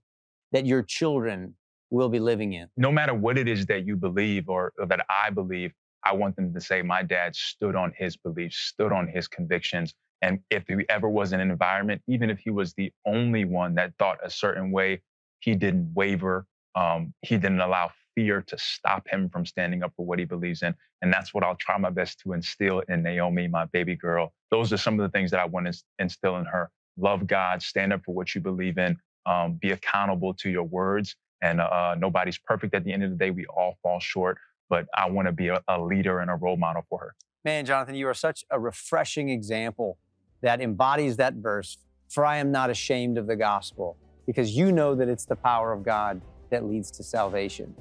that 0.51 0.67
your 0.67 0.83
children 0.83 1.55
will 1.91 2.09
be 2.09 2.19
living 2.19 2.55
in? 2.55 2.67
No 2.77 2.91
matter 2.91 3.15
what 3.15 3.39
it 3.39 3.47
is 3.47 3.67
that 3.67 3.87
you 3.87 3.95
believe 3.95 4.49
or, 4.49 4.73
or 4.81 4.87
that 4.87 5.07
I 5.09 5.31
believe, 5.31 5.73
I 6.03 6.13
want 6.13 6.35
them 6.35 6.53
to 6.53 6.61
say, 6.61 6.83
my 6.83 7.05
dad 7.05 7.37
stood 7.37 7.77
on 7.77 7.93
his 7.97 8.17
beliefs, 8.17 8.57
stood 8.57 8.91
on 8.91 9.07
his 9.07 9.29
convictions. 9.29 9.95
And 10.23 10.41
if 10.51 10.65
he 10.67 10.75
ever 10.89 11.09
was 11.09 11.33
in 11.33 11.39
an 11.39 11.53
environment, 11.53 12.03
even 12.09 12.31
if 12.31 12.41
he 12.41 12.51
was 12.51 12.75
the 12.75 12.93
only 13.07 13.45
one 13.45 13.77
that 13.77 13.93
thought 13.97 14.19
a 14.25 14.31
certain 14.31 14.73
way, 14.73 15.03
he 15.39 15.55
didn't 15.55 15.93
waver. 15.95 16.47
Um, 16.75 17.15
he 17.23 17.37
didn't 17.37 17.61
allow 17.61 17.93
fear 18.15 18.43
to 18.43 18.59
stop 18.59 19.09
him 19.09 19.29
from 19.29 19.45
standing 19.45 19.83
up 19.83 19.93
for 19.97 20.07
what 20.07 20.19
he 20.19 20.25
believes 20.25 20.63
in. 20.63 20.75
And 21.03 21.13
that's 21.13 21.35
what 21.35 21.45
I'll 21.45 21.57
try 21.57 21.77
my 21.79 21.91
best 21.91 22.21
to 22.21 22.33
instill 22.33 22.81
in 22.89 23.03
Naomi, 23.03 23.49
my 23.49 23.67
baby 23.67 23.97
girl. 23.97 24.33
Those 24.51 24.73
are 24.73 24.77
some 24.77 24.99
of 24.99 25.05
the 25.05 25.11
things 25.17 25.31
that 25.33 25.41
I 25.41 25.45
want 25.45 25.67
to 25.67 25.83
instill 25.99 26.37
in 26.37 26.45
her. 26.47 26.71
Love 26.97 27.27
God, 27.27 27.63
stand 27.63 27.93
up 27.93 28.03
for 28.05 28.15
what 28.15 28.35
you 28.35 28.41
believe 28.41 28.79
in, 28.79 28.97
um, 29.27 29.55
be 29.55 29.73
accountable 29.73 30.33
to 30.35 30.51
your 30.51 30.65
words. 30.65 31.17
And 31.43 31.61
uh, 31.61 31.97
nobody's 31.99 32.39
perfect 32.39 32.75
at 32.75 32.85
the 32.85 32.93
end 32.93 33.03
of 33.05 33.11
the 33.11 33.17
day. 33.17 33.31
We 33.31 33.45
all 33.47 33.77
fall 33.83 34.01
short, 34.01 34.39
but 34.71 34.87
I 34.97 35.11
want 35.11 35.27
to 35.27 35.33
be 35.33 35.49
a, 35.49 35.61
a 35.69 35.81
leader 35.81 36.21
and 36.21 36.31
a 36.31 36.35
role 36.35 36.57
model 36.57 36.83
for 36.89 36.99
her. 37.01 37.15
Man, 37.45 37.67
Jonathan, 37.67 37.95
you 37.95 38.09
are 38.09 38.15
such 38.15 38.45
a 38.51 38.59
refreshing 38.59 39.29
example 39.29 39.99
that 40.41 40.61
embodies 40.61 41.17
that 41.17 41.35
verse 41.35 41.79
For 42.09 42.25
I 42.25 42.37
am 42.37 42.53
not 42.53 42.71
ashamed 42.71 43.19
of 43.19 43.27
the 43.27 43.37
gospel, 43.37 43.97
because 44.25 44.57
you 44.57 44.73
know 44.73 44.95
that 44.95 45.09
it's 45.09 45.25
the 45.25 45.37
power 45.37 45.73
of 45.73 45.83
God 45.83 46.21
that 46.51 46.65
leads 46.65 46.91
to 46.93 47.03
salvation. 47.03 47.75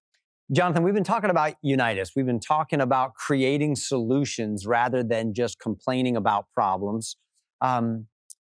Jonathan, 0.53 0.83
we've 0.83 0.93
been 0.93 1.03
talking 1.03 1.31
about 1.31 1.55
UNITUS. 1.65 2.11
We've 2.15 2.27
been 2.27 2.39
talking 2.39 2.79
about 2.79 3.15
creating 3.15 3.75
solutions 3.75 4.67
rather 4.67 5.01
than 5.01 5.33
just 5.33 5.57
complaining 5.57 6.15
about 6.15 6.45
problems. 6.53 7.17
Um, 7.59 8.05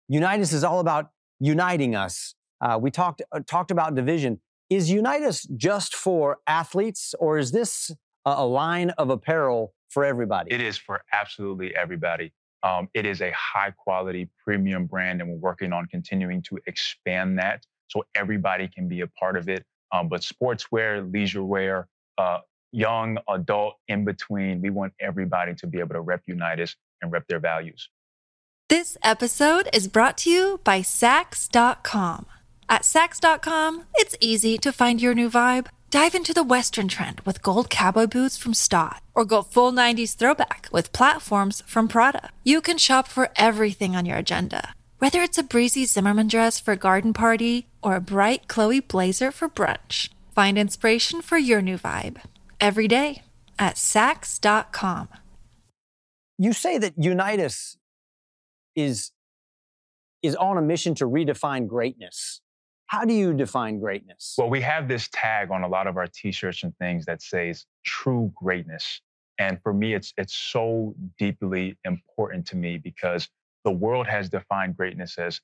UNITUS 0.10 0.54
is 0.54 0.64
all 0.64 0.80
about 0.80 1.10
uniting 1.42 1.96
us. 1.96 2.34
Uh, 2.62 2.80
we 2.82 2.92
talked 2.92 3.22
uh, 3.34 3.42
talked 3.46 3.72
about 3.72 3.94
division. 3.94 4.40
Is 4.70 4.90
UNITUS 4.90 5.48
just 5.58 5.96
for 5.96 6.38
athletes, 6.48 7.14
or 7.20 7.40
is 7.40 7.52
this 7.52 7.92
a, 8.26 8.36
a 8.38 8.46
line 8.46 8.92
of 8.92 9.10
apparel 9.10 9.74
for 9.90 10.06
everybody? 10.06 10.54
It 10.54 10.62
is 10.62 10.78
for 10.78 11.02
absolutely 11.12 11.76
everybody. 11.76 12.32
Um, 12.64 12.88
it 12.94 13.06
is 13.06 13.22
a 13.22 13.32
high 13.32 13.72
quality 13.72 14.30
premium 14.46 14.86
brand, 14.86 15.20
and 15.20 15.30
we're 15.30 15.38
working 15.38 15.74
on 15.74 15.88
continuing 15.88 16.42
to 16.44 16.58
expand 16.68 17.38
that 17.40 17.66
so 17.90 18.06
everybody 18.16 18.70
can 18.70 18.88
be 18.88 19.02
a 19.02 19.08
part 19.08 19.36
of 19.36 19.50
it. 19.50 19.66
Um, 19.92 20.08
but 20.08 20.22
sportswear, 20.22 21.12
leisure 21.14 21.44
wear, 21.44 21.88
uh, 22.18 22.40
young, 22.72 23.18
adult, 23.30 23.76
in 23.88 24.06
between. 24.06 24.62
We 24.62 24.70
want 24.70 24.94
everybody 25.00 25.56
to 25.56 25.68
be 25.68 25.80
able 25.80 25.96
to 25.96 26.02
rep 26.02 26.22
UNITUS 26.28 26.76
and 27.02 27.12
rep 27.12 27.28
their 27.28 27.40
values. 27.40 27.90
This 28.70 28.98
episode 29.02 29.70
is 29.72 29.88
brought 29.88 30.18
to 30.20 30.30
you 30.30 30.60
by 30.64 30.82
Saks.com. 30.82 32.26
At 32.70 32.82
Saks.com, 32.82 33.86
it's 33.96 34.18
easy 34.20 34.58
to 34.58 34.74
find 34.74 35.02
your 35.02 35.14
new 35.14 35.30
vibe. 35.30 35.68
Dive 35.90 36.16
into 36.16 36.34
the 36.34 36.44
Western 36.44 36.90
trend 36.90 37.22
with 37.22 37.42
gold 37.42 37.70
cowboy 37.70 38.08
boots 38.08 38.38
from 38.38 38.54
Staud, 38.54 39.00
or 39.16 39.24
go 39.24 39.42
full 39.42 39.72
90s 39.72 40.18
throwback 40.18 40.68
with 40.70 40.92
platforms 40.92 41.64
from 41.66 41.88
Prada. 41.88 42.30
You 42.44 42.60
can 42.60 42.78
shop 42.78 43.08
for 43.08 43.30
everything 43.38 43.96
on 43.96 44.06
your 44.06 44.18
agenda, 44.18 44.74
whether 45.00 45.22
it's 45.22 45.38
a 45.38 45.44
breezy 45.44 45.86
Zimmermann 45.86 46.28
dress 46.28 46.60
for 46.60 46.74
a 46.74 46.78
garden 46.78 47.14
party 47.14 47.68
or 47.82 47.96
a 47.96 48.02
bright 48.02 48.50
Chloe 48.50 48.82
blazer 48.82 49.32
for 49.32 49.48
brunch. 49.48 50.10
Find 50.38 50.60
inspiration 50.60 51.24
for 51.24 51.40
your 51.40 51.64
new 51.64 51.80
vibe 51.80 52.18
every 52.62 52.88
day 52.88 53.24
at 53.58 53.74
Saks.com. 53.74 55.10
You 56.38 56.54
say 56.54 56.78
that 56.78 56.96
UNITUS 56.96 57.78
is, 58.76 59.14
is 60.22 60.36
on 60.36 60.60
a 60.60 60.62
mission 60.62 60.94
to 60.94 61.06
redefine 61.06 61.68
greatness. 61.68 62.42
How 62.86 63.04
do 63.04 63.16
you 63.16 63.34
define 63.34 63.80
greatness? 63.80 64.36
Well, 64.38 64.52
we 64.52 64.62
have 64.62 64.88
this 64.88 65.10
tag 65.12 65.50
on 65.50 65.64
a 65.64 65.68
lot 65.68 65.88
of 65.88 65.98
our 65.98 66.06
t-shirts 66.06 66.62
and 66.62 66.78
things 66.78 67.08
that 67.08 67.24
says 67.24 67.66
true 67.84 68.32
greatness. 68.36 69.02
And 69.40 69.60
for 69.64 69.74
me, 69.74 69.96
it's 69.96 70.14
it's 70.18 70.36
so 70.36 70.94
deeply 71.18 71.80
important 71.84 72.46
to 72.50 72.58
me 72.58 72.78
because 72.78 73.28
the 73.66 73.72
world 73.72 74.06
has 74.06 74.30
defined 74.30 74.78
greatness 74.78 75.18
as 75.18 75.42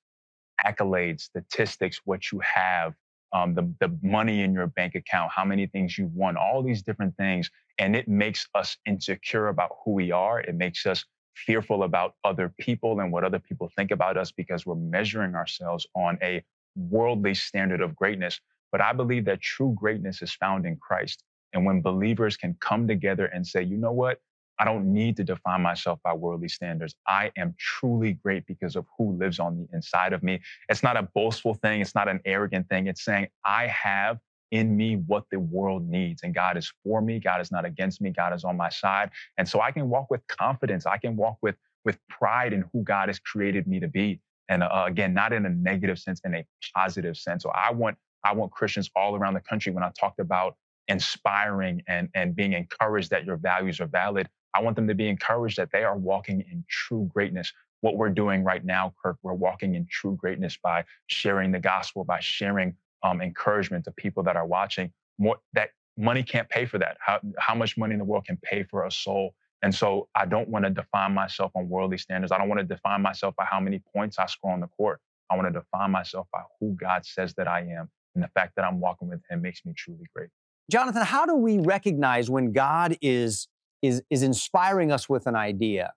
accolades, 0.64 1.22
statistics, 1.22 2.02
what 2.06 2.32
you 2.32 2.40
have, 2.42 2.94
um, 3.34 3.56
the, 3.56 3.74
the 3.80 3.98
money 4.02 4.42
in 4.42 4.54
your 4.54 4.68
bank 4.68 4.96
account, 4.96 5.32
how 5.32 5.44
many 5.44 5.68
things 5.68 5.98
you've 5.98 6.14
won, 6.14 6.38
all 6.38 6.62
these 6.62 6.84
different 6.84 7.18
things. 7.18 7.50
And 7.80 7.96
it 7.96 8.08
makes 8.08 8.48
us 8.54 8.78
insecure 8.86 9.48
about 9.48 9.72
who 9.84 9.92
we 9.92 10.12
are. 10.12 10.40
It 10.40 10.56
makes 10.56 10.86
us 10.86 11.04
fearful 11.36 11.84
about 11.84 12.14
other 12.24 12.54
people 12.60 13.00
and 13.00 13.12
what 13.12 13.24
other 13.24 13.40
people 13.40 13.70
think 13.76 13.90
about 13.90 14.18
us 14.18 14.32
because 14.32 14.66
we're 14.66 14.76
measuring 14.76 15.34
ourselves 15.34 15.88
on 15.96 16.20
a 16.22 16.44
worldly 16.76 17.34
standard 17.34 17.82
of 17.82 17.96
greatness. 17.96 18.40
But 18.72 18.82
I 18.82 18.94
believe 18.94 19.26
that 19.26 19.42
true 19.42 19.76
greatness 19.76 20.22
is 20.22 20.32
found 20.32 20.66
in 20.66 20.78
Christ. 20.78 21.24
And 21.54 21.66
when 21.66 21.82
believers 21.82 22.38
can 22.38 22.56
come 22.60 22.88
together 22.88 23.26
and 23.26 23.46
say, 23.46 23.64
you 23.64 23.78
know 23.78 23.92
what? 23.92 24.20
I 24.64 24.66
don't 24.66 24.94
need 24.94 25.18
to 25.18 25.26
define 25.26 25.62
myself 25.62 26.00
by 26.06 26.14
worldly 26.14 26.48
standards. 26.48 26.96
I 27.06 27.32
am 27.38 27.54
truly 27.60 28.14
great 28.14 28.46
because 28.48 28.78
of 28.78 28.86
who 28.98 29.12
lives 29.18 29.38
on 29.38 29.58
the 29.58 29.68
inside 29.76 30.14
of 30.14 30.24
me. 30.24 30.40
It's 30.70 30.82
not 30.82 30.96
a 30.96 31.04
boastful 31.14 31.56
thing, 31.56 31.82
it's 31.82 31.94
not 31.94 32.08
an 32.08 32.22
arrogant 32.24 32.70
thing. 32.70 32.88
It's 32.88 33.04
saying, 33.04 33.28
I 33.44 33.68
have 33.68 34.20
in 34.52 34.78
me 34.78 34.96
what 34.96 35.26
the 35.32 35.40
world 35.40 35.90
needs. 35.90 36.24
And 36.24 36.34
God 36.34 36.56
is 36.56 36.72
for 36.82 37.02
me. 37.02 37.20
God 37.20 37.42
is 37.42 37.52
not 37.52 37.66
against 37.66 38.00
me. 38.00 38.12
God 38.12 38.34
is 38.34 38.46
on 38.46 38.56
my 38.56 38.70
side. 38.70 39.10
And 39.38 39.50
so 39.50 39.60
I 39.60 39.72
can 39.72 39.90
walk 39.90 40.10
with 40.10 40.22
confidence. 40.28 40.86
I 40.86 40.98
can 40.98 41.18
walk 41.18 41.40
with, 41.42 41.56
with 41.84 41.98
pride 42.08 42.54
in 42.54 42.64
who 42.72 42.84
God 42.84 43.10
has 43.10 43.20
created 43.20 43.68
me 43.68 43.82
to 43.82 43.90
be. 43.90 44.22
And 44.48 44.64
uh, 44.64 44.86
again, 44.88 45.14
not 45.14 45.34
in 45.34 45.46
a 45.46 45.50
negative 45.50 46.00
sense, 46.00 46.22
in 46.24 46.36
a 46.36 46.46
positive 46.74 47.18
sense. 47.18 47.44
So 47.44 47.50
I 47.50 47.72
want, 47.74 47.98
I 48.24 48.32
want 48.32 48.54
Christians 48.54 48.90
all 48.96 49.18
around 49.18 49.34
the 49.34 49.42
country 49.42 49.74
when 49.74 49.84
I 49.84 49.92
talked 50.00 50.22
about 50.22 50.56
inspiring 50.88 51.84
and, 51.88 52.08
and 52.16 52.34
being 52.34 52.54
encouraged 52.54 53.10
that 53.10 53.26
your 53.26 53.36
values 53.36 53.82
are 53.82 53.88
valid. 53.88 54.30
I 54.54 54.62
want 54.62 54.76
them 54.76 54.88
to 54.88 54.96
be 54.96 55.08
encouraged 55.08 55.58
that 55.58 55.72
they 55.72 55.84
are 55.84 55.98
walking 55.98 56.42
in 56.52 56.64
true 56.70 57.10
greatness. 57.14 57.52
What 57.82 57.98
we're 57.98 58.10
doing 58.10 58.44
right 58.44 58.64
now, 58.64 58.94
Kirk, 59.02 59.18
we're 59.24 59.34
walking 59.34 59.76
in 59.76 59.88
true 59.90 60.16
greatness 60.16 60.58
by 60.62 60.86
sharing 61.08 61.52
the 61.52 61.60
gospel, 61.60 62.04
by 62.04 62.20
sharing 62.20 62.76
um, 63.04 63.22
encouragement 63.22 63.86
to 63.86 63.92
people 63.92 64.24
that 64.24 64.36
are 64.36 64.46
watching. 64.46 64.92
More 65.18 65.38
that 65.54 65.72
money 65.98 66.24
can't 66.24 66.50
pay 66.50 66.66
for 66.66 66.78
that. 66.80 66.98
How, 67.00 67.20
how 67.38 67.56
much 67.56 67.78
money 67.78 67.94
in 67.94 68.00
the 68.00 68.06
world 68.06 68.26
can 68.26 68.38
pay 68.38 68.64
for 68.64 68.86
a 68.86 68.92
soul? 68.92 69.34
And 69.62 69.74
so 69.74 70.10
I 70.16 70.26
don't 70.26 70.50
want 70.50 70.66
to 70.66 70.72
define 70.72 71.14
myself 71.14 71.52
on 71.56 71.70
worldly 71.70 71.98
standards. 71.98 72.32
I 72.32 72.38
don't 72.38 72.50
want 72.50 72.60
to 72.60 72.66
define 72.66 73.02
myself 73.02 73.36
by 73.36 73.46
how 73.46 73.60
many 73.60 73.82
points 73.94 74.20
I 74.20 74.26
score 74.26 74.52
on 74.52 74.60
the 74.60 74.68
court. 74.68 75.00
I 75.30 75.38
want 75.38 75.52
to 75.54 75.60
define 75.60 75.92
myself 75.92 76.28
by 76.32 76.42
who 76.60 76.76
God 76.80 77.06
says 77.06 77.34
that 77.36 77.48
I 77.48 77.62
am. 77.62 77.90
And 78.16 78.24
the 78.24 78.28
fact 78.30 78.56
that 78.56 78.66
I'm 78.66 78.80
walking 78.80 79.08
with 79.10 79.22
Him 79.30 79.42
makes 79.42 79.66
me 79.66 79.74
truly 79.76 80.06
great. 80.14 80.30
Jonathan, 80.72 81.04
how 81.04 81.26
do 81.26 81.36
we 81.36 81.60
recognize 81.60 82.30
when 82.30 82.52
God 82.52 82.98
is, 83.02 83.48
is, 83.84 84.02
is 84.10 84.24
inspiring 84.24 84.92
us 84.92 85.08
with 85.08 85.28
an 85.28 85.36
idea? 85.36 85.94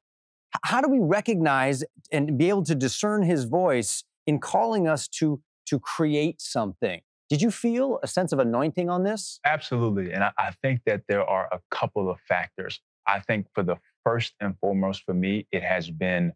How 0.64 0.82
do 0.82 0.88
we 0.88 0.98
recognize 1.00 1.84
and 2.12 2.36
be 2.36 2.50
able 2.50 2.64
to 2.64 2.74
discern 2.74 3.22
his 3.22 3.44
voice 3.44 4.04
in 4.26 4.40
calling 4.40 4.86
us 4.86 5.08
to, 5.08 5.40
to 5.66 5.78
create 5.78 6.42
something? 6.42 7.00
Did 7.30 7.42
you 7.42 7.50
feel 7.50 7.98
a 8.02 8.06
sense 8.06 8.32
of 8.32 8.38
anointing 8.38 8.90
on 8.90 9.02
this? 9.02 9.40
Absolutely. 9.44 10.12
And 10.12 10.24
I, 10.24 10.32
I 10.38 10.50
think 10.62 10.80
that 10.86 11.02
there 11.08 11.24
are 11.24 11.48
a 11.50 11.60
couple 11.70 12.10
of 12.10 12.20
factors. 12.20 12.80
I 13.06 13.20
think 13.20 13.46
for 13.54 13.62
the 13.62 13.76
first 14.04 14.34
and 14.40 14.56
foremost 14.60 15.04
for 15.04 15.14
me, 15.14 15.46
it 15.50 15.62
has 15.62 15.90
been 15.90 16.32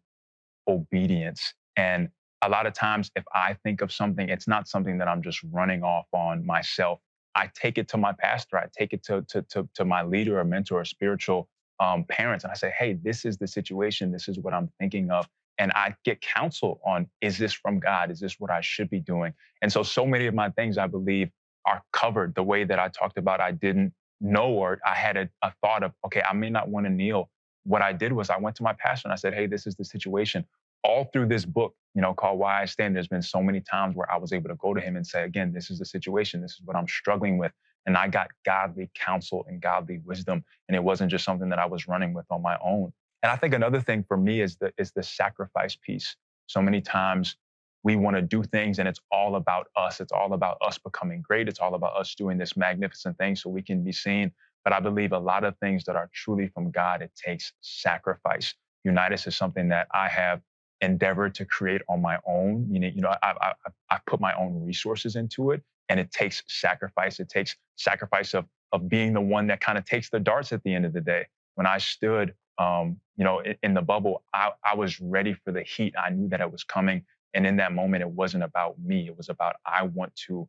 obedience. 0.69 1.55
And 1.77 2.09
a 2.43 2.49
lot 2.49 2.67
of 2.67 2.73
times, 2.73 3.11
if 3.15 3.25
I 3.35 3.55
think 3.65 3.83
of 3.83 3.93
something, 3.93 4.29
it's 4.29 4.49
not 4.49 4.67
something 4.67 4.99
that 4.99 5.09
I'm 5.09 5.23
just 5.23 5.41
running 5.53 5.83
off 5.83 6.07
on 6.13 6.45
myself. 6.45 7.01
I 7.35 7.51
take 7.55 7.79
it 7.79 7.89
to 7.89 7.99
my 7.99 8.13
pastor, 8.13 8.59
I 8.59 8.67
take 8.77 8.93
it 8.93 9.03
to, 9.05 9.23
to, 9.31 9.43
to, 9.43 9.69
to 9.75 9.85
my 9.85 10.03
leader 10.03 10.39
or 10.41 10.45
mentor 10.45 10.81
or 10.81 10.85
spiritual 10.85 11.49
um, 11.81 12.05
parents, 12.05 12.45
and 12.45 12.53
I 12.53 12.57
say, 12.57 12.73
hey, 12.79 12.95
this 12.95 13.25
is 13.25 13.39
the 13.39 13.47
situation, 13.47 14.13
this 14.13 14.29
is 14.29 14.39
what 14.39 14.55
I'm 14.55 14.71
thinking 14.81 15.11
of. 15.11 15.29
And 15.59 15.73
I 15.75 15.95
get 16.05 16.21
counsel 16.23 16.81
on 16.87 17.09
is 17.21 17.39
this 17.39 17.53
from 17.53 17.81
God? 17.81 18.11
Is 18.11 18.21
this 18.21 18.41
what 18.41 18.51
I 18.51 18.63
should 18.63 18.91
be 18.91 19.01
doing? 19.01 19.35
And 19.63 19.73
so, 19.73 19.83
so 19.83 20.07
many 20.07 20.27
of 20.27 20.35
my 20.35 20.51
things 20.51 20.79
I 20.79 20.87
believe 20.87 21.31
are 21.67 21.83
covered 21.93 22.35
the 22.35 22.43
way 22.43 22.65
that 22.65 22.79
I 22.79 22.89
talked 22.89 23.19
about. 23.19 23.41
I 23.41 23.53
didn't 23.53 23.93
know 24.21 24.49
or 24.49 24.81
I 24.87 24.95
had 24.95 25.17
a, 25.19 25.29
a 25.43 25.53
thought 25.63 25.83
of, 25.83 25.93
okay, 26.07 26.23
I 26.23 26.33
may 26.35 26.51
not 26.51 26.69
want 26.69 26.87
to 26.87 26.91
kneel. 26.91 27.31
What 27.65 27.83
I 27.83 27.93
did 27.93 28.13
was 28.13 28.31
I 28.31 28.39
went 28.39 28.57
to 28.57 28.63
my 28.63 28.73
pastor 28.75 29.09
and 29.09 29.13
I 29.13 29.17
said, 29.17 29.35
hey, 29.35 29.47
this 29.47 29.67
is 29.67 29.77
the 29.77 29.85
situation 29.85 30.47
all 30.85 31.05
through 31.13 31.27
this 31.27 31.45
book, 31.45 31.75
you 31.95 32.03
know, 32.03 32.15
called 32.15 32.39
Why 32.39 32.63
I 32.63 32.65
Stand, 32.65 32.95
there's 32.95 33.09
been 33.09 33.23
so 33.23 33.43
many 33.43 33.61
times 33.61 33.97
where 33.97 34.11
I 34.11 34.17
was 34.17 34.33
able 34.33 34.49
to 34.49 34.55
go 34.57 34.75
to 34.75 34.81
him 34.81 34.97
and 34.97 35.07
say, 35.07 35.25
again, 35.25 35.53
this 35.53 35.71
is 35.71 35.79
the 35.79 35.85
situation. 35.85 36.41
This 36.41 36.53
is 36.53 36.61
what 36.65 36.77
I'm 36.77 36.89
struggling 36.89 37.39
with. 37.39 37.53
And 37.87 37.97
I 37.97 38.09
got 38.09 38.29
godly 38.45 38.91
counsel 38.95 39.45
and 39.49 39.61
godly 39.61 39.99
wisdom. 40.05 40.45
And 40.69 40.77
it 40.77 40.83
wasn't 40.83 41.11
just 41.11 41.25
something 41.25 41.49
that 41.49 41.59
I 41.59 41.67
was 41.67 41.89
running 41.89 42.13
with 42.13 42.27
on 42.31 42.43
my 42.43 42.57
own. 42.63 42.93
And 43.23 43.31
I 43.31 43.37
think 43.37 43.55
another 43.55 43.81
thing 43.81 44.05
for 44.07 44.17
me 44.17 44.41
is 44.41 44.57
the 44.57 44.73
is 44.79 44.93
the 44.93 45.03
sacrifice 45.03 45.77
piece. 45.77 46.17
So 46.47 46.63
many 46.63 46.81
times 46.81 47.37
we 47.83 47.97
want 47.97 48.17
to 48.17 48.23
do 48.23 48.43
things 48.43 48.79
and 48.79 48.89
it's 48.89 49.01
all 49.11 49.37
about 49.37 49.69
us. 49.77 50.01
It's 50.01 50.13
all 50.13 50.35
about 50.35 50.59
us 50.61 50.79
becoming 50.79 51.23
great. 51.23 51.49
It's 51.49 51.59
all 51.59 51.75
about 51.75 51.97
us 51.97 52.15
doing 52.15 52.39
this 52.39 52.57
magnificent 52.57 53.17
thing 53.19 53.37
so 53.37 53.49
we 53.49 53.63
can 53.63 53.83
be 53.83 53.93
seen. 53.93 54.33
But 54.65 54.75
I 54.75 54.81
believe 54.81 55.13
a 55.13 55.19
lot 55.19 55.45
of 55.45 55.57
things 55.59 55.85
that 55.85 55.97
are 55.97 56.11
truly 56.13 56.49
from 56.49 56.71
God, 56.71 57.01
it 57.01 57.11
takes 57.17 57.53
sacrifice. 57.63 58.55
UNITUS 58.87 59.27
is 59.27 59.37
something 59.37 59.69
that 59.69 59.87
I 59.93 60.09
have 60.09 60.43
endeavored 60.81 61.35
to 61.37 61.45
create 61.45 61.83
on 61.89 62.01
my 62.01 62.19
own. 62.27 62.67
You 62.71 62.81
know, 62.81 62.89
you 62.89 63.01
know, 63.03 63.15
I, 63.23 63.35
I, 63.41 63.53
I 63.91 63.99
put 64.07 64.21
my 64.21 64.35
own 64.35 64.65
resources 64.65 65.17
into 65.17 65.51
it, 65.51 65.63
and 65.89 66.01
it 66.01 66.11
takes 66.11 66.43
sacrifice. 66.49 67.21
It 67.21 67.29
takes 67.29 67.57
sacrifice 67.77 68.35
of 68.35 68.47
of 68.73 68.89
being 68.89 69.13
the 69.13 69.21
one 69.21 69.49
that 69.49 69.61
kind 69.61 69.77
of 69.77 69.85
takes 69.85 70.11
the 70.11 70.21
darts 70.21 70.53
at 70.53 70.63
the 70.63 70.73
end 70.73 70.87
of 70.87 70.93
the 70.93 71.01
day. 71.01 71.27
When 71.57 71.67
I 71.67 71.79
stood, 71.79 72.35
um, 72.59 72.97
you 73.17 73.25
know, 73.25 73.41
in, 73.41 73.57
in 73.65 73.75
the 73.75 73.83
bubble, 73.83 74.23
I, 74.33 74.53
I 74.65 74.77
was 74.77 75.01
ready 75.01 75.35
for 75.35 75.51
the 75.51 75.63
heat. 75.63 75.95
I 76.01 76.11
knew 76.11 76.29
that 76.29 76.41
it 76.41 76.51
was 76.51 76.65
coming, 76.65 77.05
and 77.35 77.47
in 77.47 77.57
that 77.57 77.73
moment, 77.73 78.03
it 78.03 78.11
wasn't 78.11 78.45
about 78.45 78.79
me. 78.79 79.07
It 79.07 79.17
was 79.17 79.29
about 79.29 79.57
I 79.67 79.83
want 79.85 80.15
to 80.27 80.49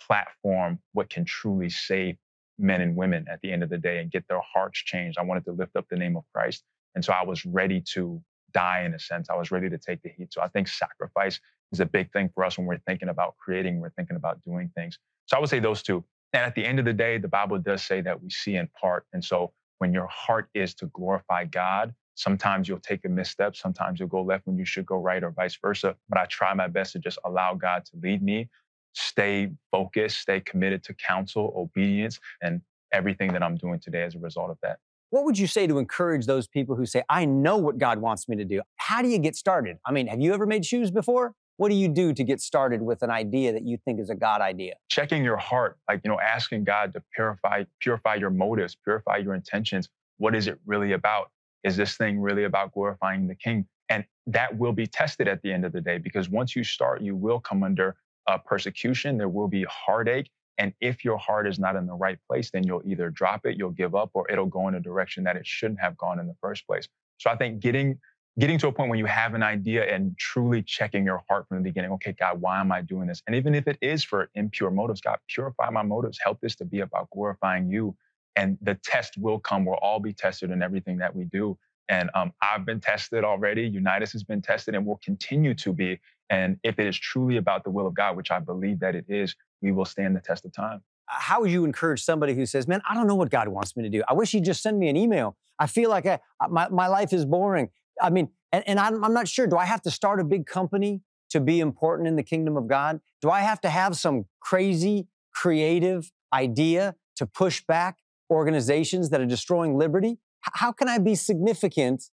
platform 0.00 0.78
what 0.92 1.10
can 1.10 1.24
truly 1.24 1.70
save 1.70 2.16
men 2.58 2.80
and 2.80 2.96
women 2.96 3.26
at 3.30 3.40
the 3.40 3.52
end 3.52 3.62
of 3.62 3.68
the 3.70 3.78
day 3.78 3.98
and 3.98 4.10
get 4.10 4.26
their 4.28 4.40
hearts 4.40 4.80
changed. 4.80 5.18
I 5.18 5.22
wanted 5.22 5.44
to 5.44 5.52
lift 5.52 5.76
up 5.76 5.86
the 5.88 5.96
name 5.96 6.16
of 6.16 6.24
Christ. 6.34 6.64
And 6.94 7.04
so 7.04 7.12
I 7.12 7.24
was 7.24 7.44
ready 7.46 7.80
to 7.92 8.20
die 8.52 8.82
in 8.82 8.94
a 8.94 8.98
sense. 8.98 9.28
I 9.30 9.36
was 9.36 9.50
ready 9.50 9.68
to 9.68 9.78
take 9.78 10.02
the 10.02 10.08
heat. 10.08 10.32
So 10.32 10.40
I 10.40 10.48
think 10.48 10.68
sacrifice 10.68 11.40
is 11.72 11.80
a 11.80 11.86
big 11.86 12.12
thing 12.12 12.30
for 12.34 12.44
us 12.44 12.58
when 12.58 12.66
we're 12.66 12.78
thinking 12.86 13.08
about 13.08 13.36
creating, 13.36 13.80
we're 13.80 13.90
thinking 13.90 14.16
about 14.16 14.42
doing 14.44 14.70
things. 14.74 14.98
So 15.26 15.36
I 15.36 15.40
would 15.40 15.50
say 15.50 15.60
those 15.60 15.82
two. 15.82 16.04
And 16.32 16.42
at 16.42 16.54
the 16.54 16.64
end 16.64 16.78
of 16.78 16.84
the 16.84 16.92
day, 16.92 17.18
the 17.18 17.28
Bible 17.28 17.58
does 17.58 17.82
say 17.82 18.00
that 18.02 18.22
we 18.22 18.30
see 18.30 18.56
in 18.56 18.68
part. 18.80 19.06
And 19.12 19.24
so 19.24 19.52
when 19.78 19.92
your 19.92 20.06
heart 20.06 20.48
is 20.54 20.74
to 20.74 20.86
glorify 20.86 21.44
God, 21.44 21.94
sometimes 22.14 22.68
you'll 22.68 22.80
take 22.80 23.04
a 23.04 23.08
misstep, 23.08 23.56
sometimes 23.56 24.00
you'll 24.00 24.08
go 24.08 24.22
left 24.22 24.46
when 24.46 24.58
you 24.58 24.64
should 24.64 24.84
go 24.84 24.96
right, 24.96 25.22
or 25.22 25.30
vice 25.30 25.56
versa. 25.56 25.94
But 26.08 26.18
I 26.18 26.26
try 26.26 26.52
my 26.52 26.66
best 26.66 26.92
to 26.94 26.98
just 26.98 27.18
allow 27.24 27.54
God 27.54 27.84
to 27.86 27.92
lead 28.02 28.22
me, 28.22 28.48
stay 28.92 29.50
focused, 29.70 30.18
stay 30.20 30.40
committed 30.40 30.82
to 30.84 30.94
counsel, 30.94 31.54
obedience, 31.56 32.18
and 32.42 32.60
everything 32.92 33.32
that 33.32 33.42
I'm 33.42 33.56
doing 33.56 33.78
today 33.78 34.02
as 34.02 34.14
a 34.14 34.18
result 34.18 34.50
of 34.50 34.58
that. 34.62 34.78
What 35.10 35.24
would 35.24 35.38
you 35.38 35.46
say 35.46 35.66
to 35.66 35.78
encourage 35.78 36.26
those 36.26 36.46
people 36.46 36.76
who 36.76 36.84
say, 36.84 37.02
I 37.08 37.24
know 37.24 37.56
what 37.56 37.78
God 37.78 37.98
wants 37.98 38.28
me 38.28 38.36
to 38.36 38.44
do? 38.44 38.60
How 38.76 39.00
do 39.00 39.08
you 39.08 39.18
get 39.18 39.36
started? 39.36 39.78
I 39.86 39.90
mean, 39.90 40.06
have 40.06 40.20
you 40.20 40.34
ever 40.34 40.44
made 40.44 40.66
shoes 40.66 40.90
before? 40.90 41.32
What 41.56 41.70
do 41.70 41.74
you 41.74 41.88
do 41.88 42.12
to 42.12 42.22
get 42.22 42.40
started 42.40 42.82
with 42.82 43.02
an 43.02 43.10
idea 43.10 43.52
that 43.52 43.66
you 43.66 43.78
think 43.84 44.00
is 44.00 44.10
a 44.10 44.14
God 44.14 44.42
idea? 44.42 44.74
Checking 44.90 45.24
your 45.24 45.38
heart, 45.38 45.78
like, 45.88 46.02
you 46.04 46.10
know, 46.10 46.20
asking 46.20 46.64
God 46.64 46.92
to 46.92 47.02
purify, 47.14 47.64
purify 47.80 48.16
your 48.16 48.28
motives, 48.28 48.76
purify 48.76 49.16
your 49.16 49.34
intentions. 49.34 49.88
What 50.18 50.34
is 50.34 50.46
it 50.46 50.58
really 50.66 50.92
about? 50.92 51.30
Is 51.64 51.76
this 51.76 51.96
thing 51.96 52.20
really 52.20 52.44
about 52.44 52.72
glorifying 52.72 53.26
the 53.26 53.34
King? 53.34 53.66
And 53.88 54.04
that 54.26 54.58
will 54.58 54.74
be 54.74 54.86
tested 54.86 55.26
at 55.26 55.40
the 55.40 55.50
end 55.50 55.64
of 55.64 55.72
the 55.72 55.80
day 55.80 55.96
because 55.96 56.28
once 56.28 56.54
you 56.54 56.62
start, 56.62 57.00
you 57.00 57.16
will 57.16 57.40
come 57.40 57.62
under 57.62 57.96
uh, 58.26 58.36
persecution. 58.36 59.16
There 59.16 59.30
will 59.30 59.48
be 59.48 59.64
heartache. 59.64 60.30
And 60.58 60.72
if 60.80 61.04
your 61.04 61.16
heart 61.16 61.46
is 61.46 61.58
not 61.58 61.76
in 61.76 61.86
the 61.86 61.94
right 61.94 62.18
place, 62.28 62.50
then 62.50 62.64
you'll 62.64 62.82
either 62.84 63.10
drop 63.10 63.46
it, 63.46 63.56
you'll 63.56 63.70
give 63.70 63.94
up, 63.94 64.10
or 64.14 64.30
it'll 64.30 64.46
go 64.46 64.68
in 64.68 64.74
a 64.74 64.80
direction 64.80 65.24
that 65.24 65.36
it 65.36 65.46
shouldn't 65.46 65.80
have 65.80 65.96
gone 65.96 66.18
in 66.18 66.26
the 66.26 66.36
first 66.40 66.66
place. 66.66 66.88
So 67.18 67.30
I 67.30 67.36
think 67.36 67.60
getting 67.60 67.98
getting 68.38 68.58
to 68.58 68.68
a 68.68 68.72
point 68.72 68.88
when 68.88 68.98
you 68.98 69.06
have 69.06 69.34
an 69.34 69.42
idea 69.42 69.84
and 69.92 70.16
truly 70.16 70.62
checking 70.62 71.04
your 71.04 71.24
heart 71.28 71.48
from 71.48 71.56
the 71.58 71.62
beginning, 71.62 71.90
okay, 71.92 72.12
God, 72.12 72.40
why 72.40 72.60
am 72.60 72.70
I 72.70 72.82
doing 72.82 73.08
this? 73.08 73.20
And 73.26 73.34
even 73.34 73.54
if 73.54 73.66
it 73.66 73.78
is 73.80 74.04
for 74.04 74.30
impure 74.34 74.70
motives, 74.70 75.00
God, 75.00 75.18
purify 75.28 75.70
my 75.70 75.82
motives. 75.82 76.18
Help 76.22 76.40
this 76.40 76.54
to 76.56 76.64
be 76.64 76.80
about 76.80 77.10
glorifying 77.10 77.68
you. 77.68 77.96
And 78.36 78.56
the 78.62 78.76
test 78.76 79.18
will 79.18 79.40
come. 79.40 79.64
We'll 79.64 79.76
all 79.76 79.98
be 79.98 80.12
tested 80.12 80.52
in 80.52 80.62
everything 80.62 80.98
that 80.98 81.14
we 81.14 81.24
do. 81.24 81.58
And 81.88 82.10
um, 82.14 82.32
I've 82.40 82.64
been 82.64 82.80
tested 82.80 83.24
already. 83.24 83.68
UNITUS 83.68 84.12
has 84.12 84.22
been 84.22 84.42
tested 84.42 84.74
and 84.74 84.86
will 84.86 85.00
continue 85.02 85.54
to 85.54 85.72
be. 85.72 85.98
And 86.30 86.58
if 86.62 86.78
it 86.78 86.86
is 86.86 86.98
truly 86.98 87.36
about 87.36 87.64
the 87.64 87.70
will 87.70 87.86
of 87.86 87.94
God, 87.94 88.16
which 88.16 88.30
I 88.30 88.38
believe 88.38 88.80
that 88.80 88.94
it 88.94 89.06
is, 89.08 89.34
we 89.62 89.72
will 89.72 89.84
stand 89.84 90.14
the 90.14 90.20
test 90.20 90.44
of 90.44 90.52
time. 90.52 90.82
How 91.06 91.40
would 91.40 91.50
you 91.50 91.64
encourage 91.64 92.02
somebody 92.02 92.34
who 92.34 92.44
says, 92.44 92.68
Man, 92.68 92.82
I 92.88 92.94
don't 92.94 93.06
know 93.06 93.14
what 93.14 93.30
God 93.30 93.48
wants 93.48 93.76
me 93.76 93.82
to 93.82 93.88
do. 93.88 94.02
I 94.06 94.12
wish 94.12 94.32
He'd 94.32 94.44
just 94.44 94.62
send 94.62 94.78
me 94.78 94.88
an 94.88 94.96
email. 94.96 95.36
I 95.58 95.66
feel 95.66 95.90
like 95.90 96.06
I, 96.06 96.20
my, 96.48 96.68
my 96.68 96.86
life 96.86 97.12
is 97.12 97.24
boring. 97.24 97.70
I 98.00 98.10
mean, 98.10 98.28
and, 98.52 98.62
and 98.66 98.78
I'm, 98.78 99.02
I'm 99.04 99.14
not 99.14 99.26
sure. 99.26 99.46
Do 99.46 99.56
I 99.56 99.64
have 99.64 99.82
to 99.82 99.90
start 99.90 100.20
a 100.20 100.24
big 100.24 100.46
company 100.46 101.02
to 101.30 101.40
be 101.40 101.60
important 101.60 102.08
in 102.08 102.16
the 102.16 102.22
kingdom 102.22 102.56
of 102.56 102.68
God? 102.68 103.00
Do 103.20 103.30
I 103.30 103.40
have 103.40 103.60
to 103.62 103.70
have 103.70 103.96
some 103.96 104.26
crazy, 104.40 105.08
creative 105.32 106.10
idea 106.32 106.94
to 107.16 107.26
push 107.26 107.62
back 107.66 107.98
organizations 108.30 109.10
that 109.10 109.20
are 109.20 109.26
destroying 109.26 109.76
liberty? 109.76 110.18
How 110.40 110.72
can 110.72 110.88
I 110.88 110.98
be 110.98 111.14
significant 111.14 112.04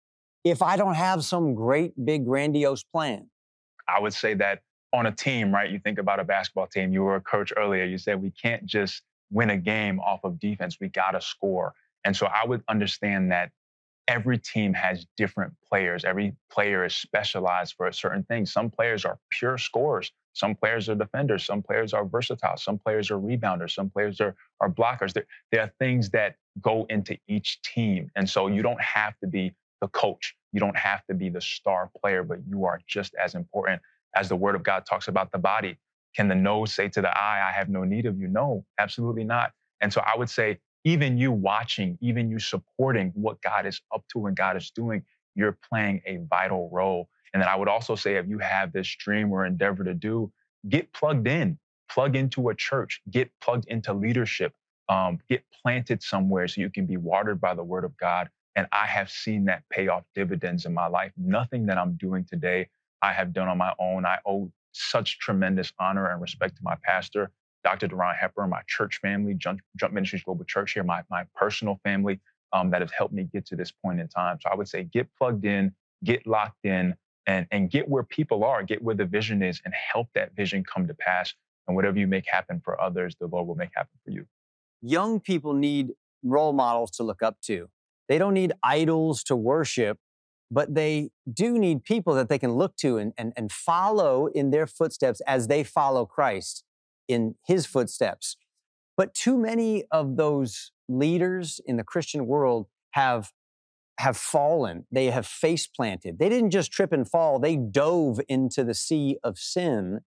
if 0.44 0.62
I 0.62 0.76
don't 0.76 0.94
have 0.94 1.24
some 1.24 1.54
great, 1.54 1.92
big, 2.04 2.24
grandiose 2.24 2.82
plan? 2.82 3.28
I 3.88 4.00
would 4.00 4.14
say 4.14 4.34
that 4.34 4.60
on 4.92 5.06
a 5.06 5.12
team, 5.12 5.52
right? 5.52 5.70
You 5.70 5.78
think 5.78 5.98
about 5.98 6.20
a 6.20 6.24
basketball 6.24 6.66
team. 6.66 6.92
You 6.92 7.02
were 7.02 7.16
a 7.16 7.20
coach 7.20 7.52
earlier. 7.56 7.84
You 7.84 7.98
said 7.98 8.22
we 8.22 8.30
can't 8.30 8.64
just 8.66 9.02
win 9.30 9.50
a 9.50 9.56
game 9.56 10.00
off 10.00 10.20
of 10.24 10.38
defense. 10.38 10.78
We 10.80 10.88
got 10.88 11.12
to 11.12 11.20
score. 11.20 11.74
And 12.04 12.16
so 12.16 12.26
I 12.26 12.46
would 12.46 12.62
understand 12.68 13.32
that 13.32 13.50
every 14.08 14.38
team 14.38 14.72
has 14.74 15.06
different 15.16 15.52
players. 15.68 16.04
Every 16.04 16.34
player 16.50 16.84
is 16.84 16.94
specialized 16.94 17.74
for 17.76 17.88
a 17.88 17.92
certain 17.92 18.22
thing. 18.24 18.46
Some 18.46 18.70
players 18.70 19.04
are 19.04 19.18
pure 19.30 19.58
scorers. 19.58 20.12
Some 20.32 20.54
players 20.54 20.88
are 20.88 20.94
defenders. 20.94 21.44
Some 21.44 21.62
players 21.62 21.92
are 21.92 22.04
versatile. 22.04 22.56
Some 22.56 22.78
players 22.78 23.10
are 23.10 23.18
rebounders. 23.18 23.72
Some 23.72 23.90
players 23.90 24.20
are, 24.20 24.36
are 24.60 24.70
blockers. 24.70 25.12
There, 25.12 25.26
there 25.50 25.62
are 25.62 25.72
things 25.78 26.10
that 26.10 26.36
go 26.60 26.86
into 26.88 27.18
each 27.26 27.60
team. 27.62 28.10
And 28.14 28.28
so 28.28 28.46
you 28.46 28.62
don't 28.62 28.80
have 28.80 29.18
to 29.20 29.26
be 29.26 29.54
the 29.80 29.88
coach. 29.88 30.36
You 30.52 30.60
don't 30.60 30.76
have 30.78 31.04
to 31.06 31.14
be 31.14 31.28
the 31.30 31.40
star 31.40 31.90
player, 32.00 32.24
but 32.24 32.38
you 32.48 32.64
are 32.64 32.80
just 32.86 33.14
as 33.16 33.34
important 33.34 33.82
as 34.16 34.28
the 34.28 34.36
word 34.36 34.54
of 34.54 34.62
God 34.62 34.86
talks 34.86 35.08
about 35.08 35.32
the 35.32 35.38
body. 35.38 35.78
Can 36.16 36.28
the 36.28 36.34
nose 36.34 36.72
say 36.72 36.88
to 36.90 37.02
the 37.02 37.16
eye, 37.16 37.46
I 37.48 37.52
have 37.52 37.68
no 37.68 37.84
need 37.84 38.06
of 38.06 38.18
you? 38.20 38.28
No, 38.28 38.64
absolutely 38.78 39.24
not. 39.24 39.52
And 39.80 39.92
so 39.92 40.02
I 40.06 40.16
would 40.16 40.30
say, 40.30 40.58
even 40.84 41.18
you 41.18 41.32
watching, 41.32 41.98
even 42.00 42.30
you 42.30 42.38
supporting 42.38 43.12
what 43.14 43.40
God 43.42 43.66
is 43.66 43.80
up 43.94 44.04
to 44.12 44.26
and 44.26 44.36
God 44.36 44.56
is 44.56 44.70
doing, 44.70 45.02
you're 45.34 45.58
playing 45.70 46.02
a 46.06 46.18
vital 46.30 46.70
role. 46.72 47.08
And 47.34 47.42
then 47.42 47.48
I 47.48 47.56
would 47.56 47.68
also 47.68 47.94
say, 47.96 48.16
if 48.16 48.28
you 48.28 48.38
have 48.38 48.72
this 48.72 48.88
dream 48.88 49.32
or 49.32 49.46
endeavor 49.46 49.84
to 49.84 49.94
do, 49.94 50.32
get 50.68 50.92
plugged 50.92 51.28
in, 51.28 51.58
plug 51.90 52.16
into 52.16 52.48
a 52.48 52.54
church, 52.54 53.02
get 53.10 53.30
plugged 53.42 53.66
into 53.66 53.92
leadership, 53.92 54.54
um, 54.88 55.18
get 55.28 55.44
planted 55.62 56.02
somewhere 56.02 56.48
so 56.48 56.60
you 56.62 56.70
can 56.70 56.86
be 56.86 56.96
watered 56.96 57.40
by 57.40 57.54
the 57.54 57.64
word 57.64 57.84
of 57.84 57.96
God. 57.98 58.28
And 58.56 58.66
I 58.72 58.86
have 58.86 59.10
seen 59.10 59.44
that 59.46 59.62
pay 59.70 59.88
off 59.88 60.04
dividends 60.14 60.66
in 60.66 60.74
my 60.74 60.88
life. 60.88 61.12
Nothing 61.16 61.66
that 61.66 61.78
I'm 61.78 61.96
doing 61.96 62.24
today 62.24 62.68
I 63.02 63.12
have 63.12 63.32
done 63.32 63.48
on 63.48 63.58
my 63.58 63.74
own. 63.78 64.04
I 64.06 64.18
owe 64.26 64.50
such 64.72 65.18
tremendous 65.20 65.72
honor 65.78 66.10
and 66.10 66.20
respect 66.20 66.56
to 66.56 66.62
my 66.64 66.76
pastor, 66.82 67.30
Dr. 67.64 67.88
Duron 67.88 68.16
Hepburn, 68.16 68.50
my 68.50 68.62
church 68.66 68.98
family, 69.00 69.34
Jump, 69.34 69.60
Jump 69.76 69.94
Ministries 69.94 70.22
Global 70.24 70.44
Church 70.44 70.72
here, 70.72 70.84
my, 70.84 71.02
my 71.10 71.24
personal 71.34 71.80
family 71.84 72.20
um, 72.52 72.70
that 72.70 72.80
has 72.80 72.90
helped 72.92 73.14
me 73.14 73.28
get 73.32 73.46
to 73.46 73.56
this 73.56 73.72
point 73.72 74.00
in 74.00 74.08
time. 74.08 74.38
So 74.40 74.50
I 74.50 74.56
would 74.56 74.68
say 74.68 74.84
get 74.84 75.08
plugged 75.18 75.44
in, 75.44 75.72
get 76.04 76.26
locked 76.26 76.64
in, 76.64 76.94
and, 77.26 77.46
and 77.50 77.70
get 77.70 77.88
where 77.88 78.04
people 78.04 78.44
are, 78.44 78.62
get 78.62 78.82
where 78.82 78.94
the 78.94 79.04
vision 79.06 79.42
is, 79.42 79.60
and 79.64 79.74
help 79.74 80.08
that 80.14 80.34
vision 80.36 80.64
come 80.64 80.86
to 80.86 80.94
pass. 80.94 81.34
And 81.66 81.76
whatever 81.76 81.98
you 81.98 82.06
make 82.06 82.26
happen 82.28 82.60
for 82.64 82.80
others, 82.80 83.16
the 83.20 83.26
Lord 83.26 83.46
will 83.46 83.56
make 83.56 83.70
happen 83.74 83.98
for 84.04 84.10
you. 84.10 84.26
young 84.82 85.20
people 85.20 85.54
need 85.54 85.92
role 86.22 86.52
models 86.52 86.90
to 86.92 87.02
look 87.02 87.22
up 87.22 87.40
to. 87.42 87.68
They 88.08 88.18
don't 88.18 88.34
need 88.34 88.52
idols 88.62 89.22
to 89.24 89.36
worship, 89.36 89.98
but 90.50 90.74
they 90.74 91.10
do 91.30 91.58
need 91.58 91.84
people 91.84 92.14
that 92.14 92.28
they 92.28 92.38
can 92.38 92.52
look 92.52 92.76
to 92.76 92.98
and, 92.98 93.12
and, 93.18 93.32
and 93.36 93.50
follow 93.50 94.26
in 94.26 94.50
their 94.50 94.66
footsteps 94.66 95.20
as 95.26 95.48
they 95.48 95.64
follow 95.64 96.06
Christ 96.06 96.64
in 97.08 97.34
his 97.46 97.66
footsteps. 97.66 98.36
But 98.96 99.14
too 99.14 99.36
many 99.36 99.84
of 99.90 100.16
those 100.16 100.72
leaders 100.88 101.60
in 101.66 101.76
the 101.76 101.84
Christian 101.84 102.26
world 102.26 102.66
have 102.92 103.32
have 103.98 104.16
fallen. 104.16 104.84
They 104.92 105.06
have 105.06 105.26
face 105.26 105.66
planted. 105.66 106.18
They 106.18 106.28
didn't 106.28 106.50
just 106.50 106.70
trip 106.70 106.92
and 106.92 107.08
fall, 107.08 107.38
they 107.38 107.56
dove 107.56 108.20
into 108.28 108.62
the 108.62 108.74
sea 108.74 109.18
of 109.24 109.38
sin 109.38 110.00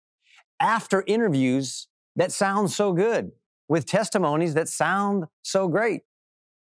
after 0.60 1.04
interviews 1.08 1.88
that 2.16 2.32
sound 2.32 2.72
so 2.72 2.94
good 2.94 3.32
with 3.70 3.86
testimonies 3.86 4.56
that 4.56 4.68
sound 4.68 5.26
so 5.42 5.68
great. 5.68 6.02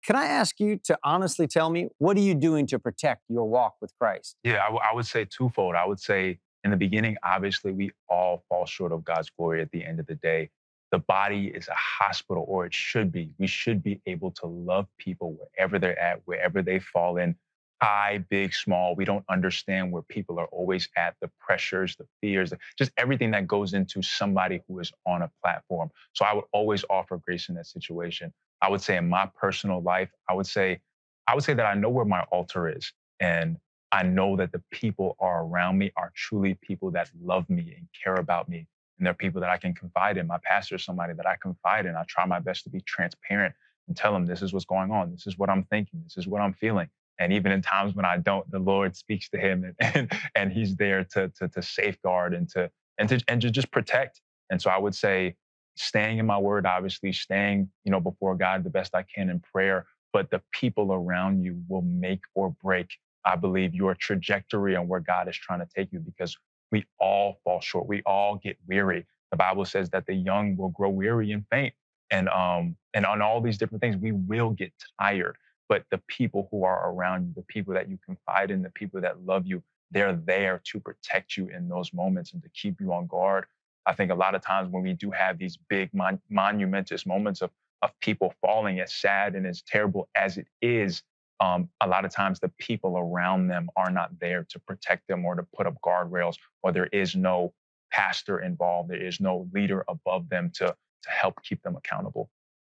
Can 0.08 0.16
I 0.16 0.24
ask 0.24 0.58
you 0.58 0.78
to 0.84 0.98
honestly 1.04 1.46
tell 1.46 1.68
me 1.68 1.90
what 1.98 2.16
are 2.16 2.20
you 2.20 2.34
doing 2.34 2.66
to 2.68 2.78
protect 2.78 3.24
your 3.28 3.44
walk 3.44 3.74
with 3.82 3.92
Christ? 4.00 4.36
Yeah, 4.42 4.62
I, 4.62 4.68
w- 4.68 4.80
I 4.82 4.94
would 4.94 5.04
say 5.04 5.26
twofold. 5.26 5.74
I 5.74 5.86
would 5.86 6.00
say 6.00 6.38
in 6.64 6.70
the 6.70 6.78
beginning, 6.78 7.18
obviously, 7.22 7.72
we 7.72 7.90
all 8.08 8.42
fall 8.48 8.64
short 8.64 8.90
of 8.90 9.04
God's 9.04 9.28
glory 9.28 9.60
at 9.60 9.70
the 9.70 9.84
end 9.84 10.00
of 10.00 10.06
the 10.06 10.14
day. 10.14 10.48
The 10.92 10.98
body 10.98 11.48
is 11.48 11.68
a 11.68 11.74
hospital, 11.74 12.46
or 12.48 12.64
it 12.64 12.72
should 12.72 13.12
be. 13.12 13.32
We 13.36 13.46
should 13.46 13.82
be 13.82 14.00
able 14.06 14.30
to 14.30 14.46
love 14.46 14.86
people 14.96 15.36
wherever 15.38 15.78
they're 15.78 15.98
at, 16.00 16.22
wherever 16.24 16.62
they 16.62 16.78
fall 16.78 17.18
in, 17.18 17.36
high, 17.82 18.24
big, 18.30 18.54
small. 18.54 18.94
We 18.96 19.04
don't 19.04 19.26
understand 19.28 19.92
where 19.92 20.00
people 20.00 20.38
are 20.38 20.46
always 20.46 20.88
at, 20.96 21.16
the 21.20 21.30
pressures, 21.38 21.96
the 21.96 22.06
fears, 22.22 22.54
just 22.78 22.92
everything 22.96 23.32
that 23.32 23.46
goes 23.46 23.74
into 23.74 24.00
somebody 24.00 24.62
who 24.68 24.78
is 24.78 24.90
on 25.04 25.20
a 25.20 25.30
platform. 25.44 25.90
So 26.14 26.24
I 26.24 26.32
would 26.32 26.44
always 26.52 26.82
offer 26.88 27.18
grace 27.18 27.50
in 27.50 27.56
that 27.56 27.66
situation. 27.66 28.32
I 28.60 28.70
would 28.70 28.80
say 28.80 28.96
in 28.96 29.08
my 29.08 29.30
personal 29.36 29.82
life, 29.82 30.10
I 30.28 30.34
would 30.34 30.46
say, 30.46 30.80
I 31.26 31.34
would 31.34 31.44
say 31.44 31.54
that 31.54 31.66
I 31.66 31.74
know 31.74 31.90
where 31.90 32.04
my 32.04 32.22
altar 32.30 32.68
is. 32.68 32.92
And 33.20 33.58
I 33.92 34.02
know 34.02 34.36
that 34.36 34.52
the 34.52 34.62
people 34.70 35.16
are 35.20 35.44
around 35.44 35.78
me 35.78 35.92
are 35.96 36.12
truly 36.14 36.54
people 36.54 36.90
that 36.92 37.10
love 37.20 37.48
me 37.48 37.74
and 37.76 37.86
care 38.04 38.16
about 38.16 38.48
me. 38.48 38.66
And 38.98 39.06
they're 39.06 39.14
people 39.14 39.40
that 39.40 39.50
I 39.50 39.56
can 39.56 39.74
confide 39.74 40.16
in. 40.16 40.26
My 40.26 40.38
pastor 40.42 40.74
is 40.76 40.84
somebody 40.84 41.14
that 41.14 41.26
I 41.26 41.36
confide 41.40 41.86
in. 41.86 41.94
I 41.94 42.04
try 42.08 42.26
my 42.26 42.40
best 42.40 42.64
to 42.64 42.70
be 42.70 42.80
transparent 42.80 43.54
and 43.86 43.96
tell 43.96 44.12
them 44.12 44.26
this 44.26 44.42
is 44.42 44.52
what's 44.52 44.66
going 44.66 44.90
on. 44.90 45.10
This 45.10 45.26
is 45.26 45.38
what 45.38 45.48
I'm 45.48 45.64
thinking. 45.64 46.00
This 46.04 46.16
is 46.16 46.26
what 46.26 46.40
I'm 46.40 46.52
feeling. 46.52 46.88
And 47.18 47.32
even 47.32 47.52
in 47.52 47.62
times 47.62 47.94
when 47.94 48.04
I 48.04 48.18
don't, 48.18 48.48
the 48.50 48.58
Lord 48.58 48.96
speaks 48.96 49.28
to 49.30 49.38
him 49.38 49.64
and, 49.64 49.74
and, 49.96 50.12
and 50.34 50.52
he's 50.52 50.76
there 50.76 51.04
to, 51.12 51.28
to, 51.38 51.48
to 51.48 51.62
safeguard 51.62 52.34
and 52.34 52.48
to, 52.50 52.70
and 52.98 53.08
to, 53.08 53.20
and 53.28 53.40
to 53.40 53.50
just 53.50 53.70
protect. 53.70 54.20
And 54.50 54.60
so 54.60 54.70
I 54.70 54.78
would 54.78 54.94
say 54.94 55.36
staying 55.78 56.18
in 56.18 56.26
my 56.26 56.38
word, 56.38 56.66
obviously 56.66 57.12
staying, 57.12 57.70
you 57.84 57.92
know, 57.92 58.00
before 58.00 58.34
God 58.34 58.64
the 58.64 58.70
best 58.70 58.94
I 58.94 59.04
can 59.04 59.30
in 59.30 59.40
prayer, 59.40 59.86
but 60.12 60.30
the 60.30 60.42
people 60.52 60.92
around 60.92 61.42
you 61.42 61.62
will 61.68 61.82
make 61.82 62.20
or 62.34 62.54
break, 62.62 62.88
I 63.24 63.36
believe, 63.36 63.74
your 63.74 63.94
trajectory 63.94 64.74
and 64.74 64.88
where 64.88 65.00
God 65.00 65.28
is 65.28 65.36
trying 65.36 65.60
to 65.60 65.68
take 65.74 65.92
you 65.92 66.00
because 66.00 66.36
we 66.70 66.84
all 66.98 67.40
fall 67.44 67.60
short. 67.60 67.86
We 67.86 68.02
all 68.04 68.36
get 68.36 68.56
weary. 68.66 69.06
The 69.30 69.36
Bible 69.36 69.64
says 69.64 69.90
that 69.90 70.06
the 70.06 70.14
young 70.14 70.56
will 70.56 70.70
grow 70.70 70.90
weary 70.90 71.32
and 71.32 71.44
faint. 71.50 71.74
And 72.10 72.28
um, 72.30 72.76
and 72.94 73.04
on 73.04 73.20
all 73.20 73.40
these 73.40 73.58
different 73.58 73.82
things, 73.82 73.96
we 73.96 74.12
will 74.12 74.50
get 74.50 74.72
tired. 75.00 75.36
But 75.68 75.84
the 75.90 75.98
people 76.08 76.48
who 76.50 76.64
are 76.64 76.90
around 76.90 77.26
you, 77.26 77.32
the 77.36 77.42
people 77.42 77.74
that 77.74 77.90
you 77.90 77.98
confide 78.04 78.50
in, 78.50 78.62
the 78.62 78.70
people 78.70 79.00
that 79.02 79.24
love 79.26 79.46
you, 79.46 79.62
they're 79.90 80.14
there 80.14 80.60
to 80.64 80.80
protect 80.80 81.36
you 81.36 81.48
in 81.48 81.68
those 81.68 81.92
moments 81.92 82.32
and 82.32 82.42
to 82.42 82.48
keep 82.50 82.80
you 82.80 82.92
on 82.92 83.06
guard. 83.06 83.44
I 83.88 83.94
think 83.94 84.12
a 84.12 84.14
lot 84.14 84.34
of 84.34 84.42
times 84.42 84.68
when 84.70 84.82
we 84.82 84.92
do 84.92 85.10
have 85.10 85.38
these 85.38 85.56
big 85.56 85.88
mon- 85.94 86.20
monumentous 86.28 87.06
moments 87.06 87.40
of 87.40 87.50
of 87.80 87.92
people 88.00 88.34
falling, 88.40 88.80
as 88.80 88.92
sad 88.92 89.36
and 89.36 89.46
as 89.46 89.62
terrible 89.62 90.08
as 90.16 90.36
it 90.36 90.48
is, 90.60 91.02
um, 91.38 91.68
a 91.80 91.86
lot 91.86 92.04
of 92.04 92.10
times 92.10 92.40
the 92.40 92.48
people 92.58 92.98
around 92.98 93.46
them 93.46 93.70
are 93.76 93.90
not 93.90 94.18
there 94.18 94.44
to 94.50 94.58
protect 94.58 95.06
them 95.06 95.24
or 95.24 95.36
to 95.36 95.44
put 95.56 95.64
up 95.64 95.76
guardrails, 95.80 96.34
or 96.64 96.72
there 96.72 96.88
is 96.88 97.14
no 97.14 97.54
pastor 97.92 98.40
involved, 98.40 98.90
there 98.90 99.00
is 99.00 99.20
no 99.20 99.48
leader 99.54 99.84
above 99.88 100.28
them 100.28 100.50
to 100.54 100.66
to 101.02 101.10
help 101.10 101.42
keep 101.42 101.62
them 101.62 101.76
accountable. 101.76 102.28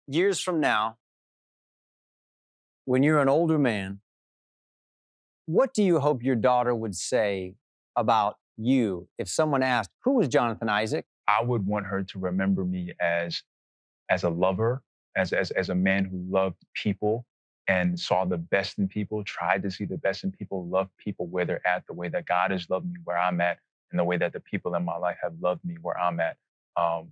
Years 0.07 0.39
from 0.39 0.59
now, 0.59 0.97
when 2.85 3.03
you're 3.03 3.21
an 3.21 3.29
older 3.29 3.59
man, 3.59 4.01
what 5.45 5.73
do 5.73 5.83
you 5.83 5.99
hope 5.99 6.23
your 6.23 6.35
daughter 6.35 6.73
would 6.73 6.95
say 6.95 7.55
about 7.95 8.37
you 8.57 9.07
if 9.17 9.29
someone 9.29 9.63
asked, 9.63 9.91
Who 10.03 10.15
was 10.15 10.27
Jonathan 10.27 10.69
Isaac? 10.69 11.05
I 11.27 11.43
would 11.43 11.65
want 11.65 11.87
her 11.87 12.03
to 12.03 12.19
remember 12.19 12.63
me 12.63 12.93
as, 12.99 13.41
as 14.09 14.23
a 14.23 14.29
lover, 14.29 14.83
as, 15.15 15.33
as, 15.33 15.51
as 15.51 15.69
a 15.69 15.75
man 15.75 16.05
who 16.05 16.23
loved 16.29 16.57
people 16.75 17.25
and 17.67 17.99
saw 17.99 18.25
the 18.25 18.37
best 18.37 18.77
in 18.77 18.87
people, 18.87 19.23
tried 19.23 19.63
to 19.63 19.71
see 19.71 19.85
the 19.85 19.97
best 19.97 20.23
in 20.23 20.31
people, 20.31 20.67
loved 20.67 20.91
people 20.97 21.25
where 21.27 21.45
they're 21.45 21.67
at, 21.67 21.85
the 21.87 21.93
way 21.93 22.09
that 22.09 22.27
God 22.27 22.51
has 22.51 22.69
loved 22.69 22.85
me 22.85 22.99
where 23.03 23.17
I'm 23.17 23.41
at, 23.41 23.57
and 23.91 23.99
the 23.99 24.03
way 24.03 24.17
that 24.17 24.33
the 24.33 24.39
people 24.39 24.75
in 24.75 24.85
my 24.85 24.97
life 24.97 25.17
have 25.23 25.33
loved 25.41 25.65
me 25.65 25.77
where 25.81 25.99
I'm 25.99 26.19
at. 26.19 26.37
Um, 26.77 27.09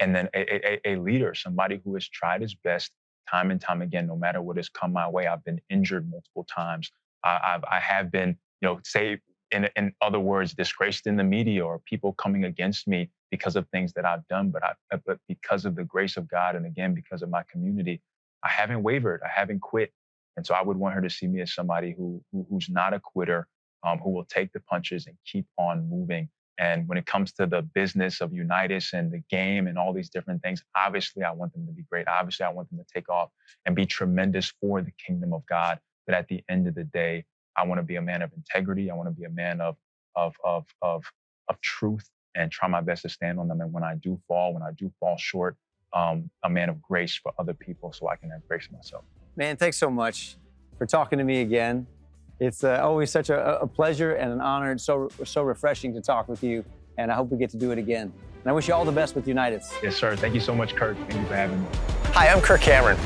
and 0.00 0.14
then 0.14 0.28
a, 0.34 0.90
a, 0.90 0.94
a 0.94 0.96
leader, 0.96 1.34
somebody 1.34 1.80
who 1.82 1.94
has 1.94 2.06
tried 2.06 2.42
his 2.42 2.54
best 2.54 2.92
time 3.30 3.50
and 3.50 3.60
time 3.60 3.82
again, 3.82 4.06
no 4.06 4.16
matter 4.16 4.42
what 4.42 4.56
has 4.56 4.68
come 4.68 4.92
my 4.92 5.08
way. 5.08 5.26
I've 5.26 5.44
been 5.44 5.60
injured 5.70 6.10
multiple 6.10 6.44
times. 6.44 6.90
I, 7.24 7.40
I've, 7.42 7.64
I 7.64 7.80
have 7.80 8.10
been, 8.10 8.36
you 8.60 8.68
know, 8.68 8.80
say 8.84 9.20
in, 9.54 9.68
in 9.76 9.94
other 10.00 10.20
words, 10.20 10.54
disgraced 10.54 11.06
in 11.06 11.16
the 11.16 11.24
media 11.24 11.64
or 11.64 11.78
people 11.80 12.12
coming 12.14 12.44
against 12.44 12.88
me 12.88 13.10
because 13.30 13.56
of 13.56 13.68
things 13.68 13.92
that 13.94 14.04
I've 14.04 14.26
done. 14.28 14.50
But 14.50 14.64
I, 14.64 14.72
uh, 14.92 14.98
but 15.06 15.18
because 15.28 15.64
of 15.64 15.76
the 15.76 15.84
grace 15.84 16.16
of 16.16 16.28
God, 16.28 16.56
and 16.56 16.66
again 16.66 16.94
because 16.94 17.22
of 17.22 17.30
my 17.30 17.44
community, 17.50 18.02
I 18.42 18.48
haven't 18.48 18.82
wavered. 18.82 19.22
I 19.24 19.28
haven't 19.28 19.60
quit. 19.60 19.92
And 20.36 20.46
so 20.46 20.54
I 20.54 20.62
would 20.62 20.76
want 20.76 20.94
her 20.96 21.00
to 21.00 21.10
see 21.10 21.28
me 21.28 21.40
as 21.40 21.54
somebody 21.54 21.94
who, 21.96 22.22
who 22.32 22.46
who's 22.50 22.68
not 22.68 22.92
a 22.92 23.00
quitter, 23.00 23.46
um, 23.86 23.98
who 23.98 24.10
will 24.10 24.24
take 24.24 24.52
the 24.52 24.60
punches 24.60 25.06
and 25.06 25.16
keep 25.24 25.46
on 25.58 25.88
moving. 25.88 26.28
And 26.58 26.86
when 26.88 26.98
it 26.98 27.06
comes 27.06 27.32
to 27.34 27.46
the 27.46 27.62
business 27.62 28.20
of 28.20 28.30
UNITUS 28.30 28.92
and 28.92 29.10
the 29.12 29.22
game 29.30 29.66
and 29.66 29.78
all 29.78 29.92
these 29.92 30.10
different 30.10 30.42
things, 30.42 30.62
obviously 30.76 31.24
I 31.24 31.32
want 31.32 31.52
them 31.52 31.66
to 31.66 31.72
be 31.72 31.82
great. 31.90 32.06
Obviously, 32.08 32.46
I 32.46 32.50
want 32.50 32.70
them 32.70 32.78
to 32.78 32.84
take 32.94 33.08
off 33.08 33.30
and 33.66 33.74
be 33.74 33.86
tremendous 33.86 34.52
for 34.60 34.82
the 34.82 34.92
kingdom 35.04 35.32
of 35.32 35.44
God. 35.46 35.78
But 36.06 36.14
at 36.14 36.28
the 36.28 36.44
end 36.48 36.68
of 36.68 36.74
the 36.74 36.84
day, 36.84 37.24
I 37.56 37.64
want 37.64 37.78
to 37.78 37.82
be 37.82 37.96
a 37.96 38.02
man 38.02 38.22
of 38.22 38.32
integrity. 38.36 38.90
I 38.90 38.94
want 38.94 39.08
to 39.08 39.14
be 39.14 39.24
a 39.24 39.30
man 39.30 39.60
of 39.60 39.76
of 40.16 40.34
of 40.44 40.66
of 40.82 41.04
of 41.48 41.60
truth 41.60 42.08
and 42.34 42.50
try 42.50 42.68
my 42.68 42.80
best 42.80 43.02
to 43.02 43.08
stand 43.08 43.38
on 43.38 43.48
them. 43.48 43.60
And 43.60 43.72
when 43.72 43.84
I 43.84 43.94
do 43.96 44.18
fall, 44.26 44.54
when 44.54 44.62
I 44.62 44.70
do 44.76 44.92
fall 44.98 45.16
short, 45.16 45.56
um, 45.92 46.30
a 46.42 46.50
man 46.50 46.68
of 46.68 46.82
grace 46.82 47.14
for 47.14 47.32
other 47.38 47.54
people, 47.54 47.92
so 47.92 48.08
I 48.08 48.16
can 48.16 48.30
have 48.30 48.46
grace 48.48 48.68
myself. 48.72 49.04
Man, 49.36 49.56
thanks 49.56 49.76
so 49.76 49.90
much 49.90 50.36
for 50.78 50.86
talking 50.86 51.18
to 51.18 51.24
me 51.24 51.40
again. 51.40 51.86
It's 52.40 52.64
uh, 52.64 52.80
always 52.82 53.10
such 53.10 53.30
a, 53.30 53.60
a, 53.60 53.66
pleasure 53.66 54.14
and 54.14 54.32
an 54.32 54.40
honor. 54.40 54.72
It's 54.72 54.84
so 54.84 55.08
so 55.24 55.42
refreshing 55.42 55.94
to 55.94 56.00
talk 56.00 56.28
with 56.28 56.42
you, 56.42 56.64
and 56.98 57.12
I 57.12 57.14
hope 57.14 57.30
we 57.30 57.38
get 57.38 57.50
to 57.50 57.56
do 57.56 57.70
it 57.70 57.78
again. 57.78 58.12
And 58.40 58.50
I 58.50 58.52
wish 58.52 58.66
you 58.68 58.74
all 58.74 58.84
the 58.84 58.92
best 58.92 59.14
with 59.14 59.28
United. 59.28 59.62
Yes, 59.82 59.96
sir. 59.96 60.16
Thank 60.16 60.34
you 60.34 60.40
so 60.40 60.54
much, 60.54 60.74
Kirk. 60.74 60.96
Thank 61.08 61.14
you 61.14 61.26
for 61.26 61.36
having 61.36 61.62
me. 61.62 61.68
Hi, 62.12 62.28
I'm 62.28 62.40
Kirk 62.40 62.60
Cameron. 62.60 62.98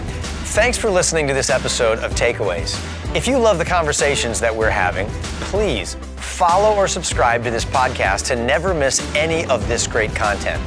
Thanks 0.58 0.76
for 0.76 0.90
listening 0.90 1.28
to 1.28 1.34
this 1.34 1.50
episode 1.50 2.00
of 2.00 2.16
Takeaways. 2.16 2.74
If 3.14 3.28
you 3.28 3.38
love 3.38 3.58
the 3.58 3.64
conversations 3.64 4.40
that 4.40 4.52
we're 4.54 4.68
having, 4.70 5.06
please 5.40 5.94
follow 6.16 6.74
or 6.74 6.88
subscribe 6.88 7.44
to 7.44 7.50
this 7.52 7.64
podcast 7.64 8.26
to 8.26 8.34
never 8.34 8.74
miss 8.74 8.98
any 9.14 9.46
of 9.46 9.68
this 9.68 9.86
great 9.86 10.12
content. 10.16 10.60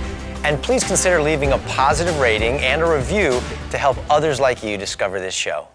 And 0.45 0.63
please 0.63 0.85
consider 0.85 1.21
leaving 1.21 1.51
a 1.51 1.57
positive 1.57 2.17
rating 2.21 2.53
and 2.59 2.81
a 2.81 2.89
review 2.89 3.41
to 3.69 3.77
help 3.77 3.97
others 4.09 4.39
like 4.39 4.63
you 4.63 4.77
discover 4.77 5.19
this 5.19 5.33
show. 5.33 5.67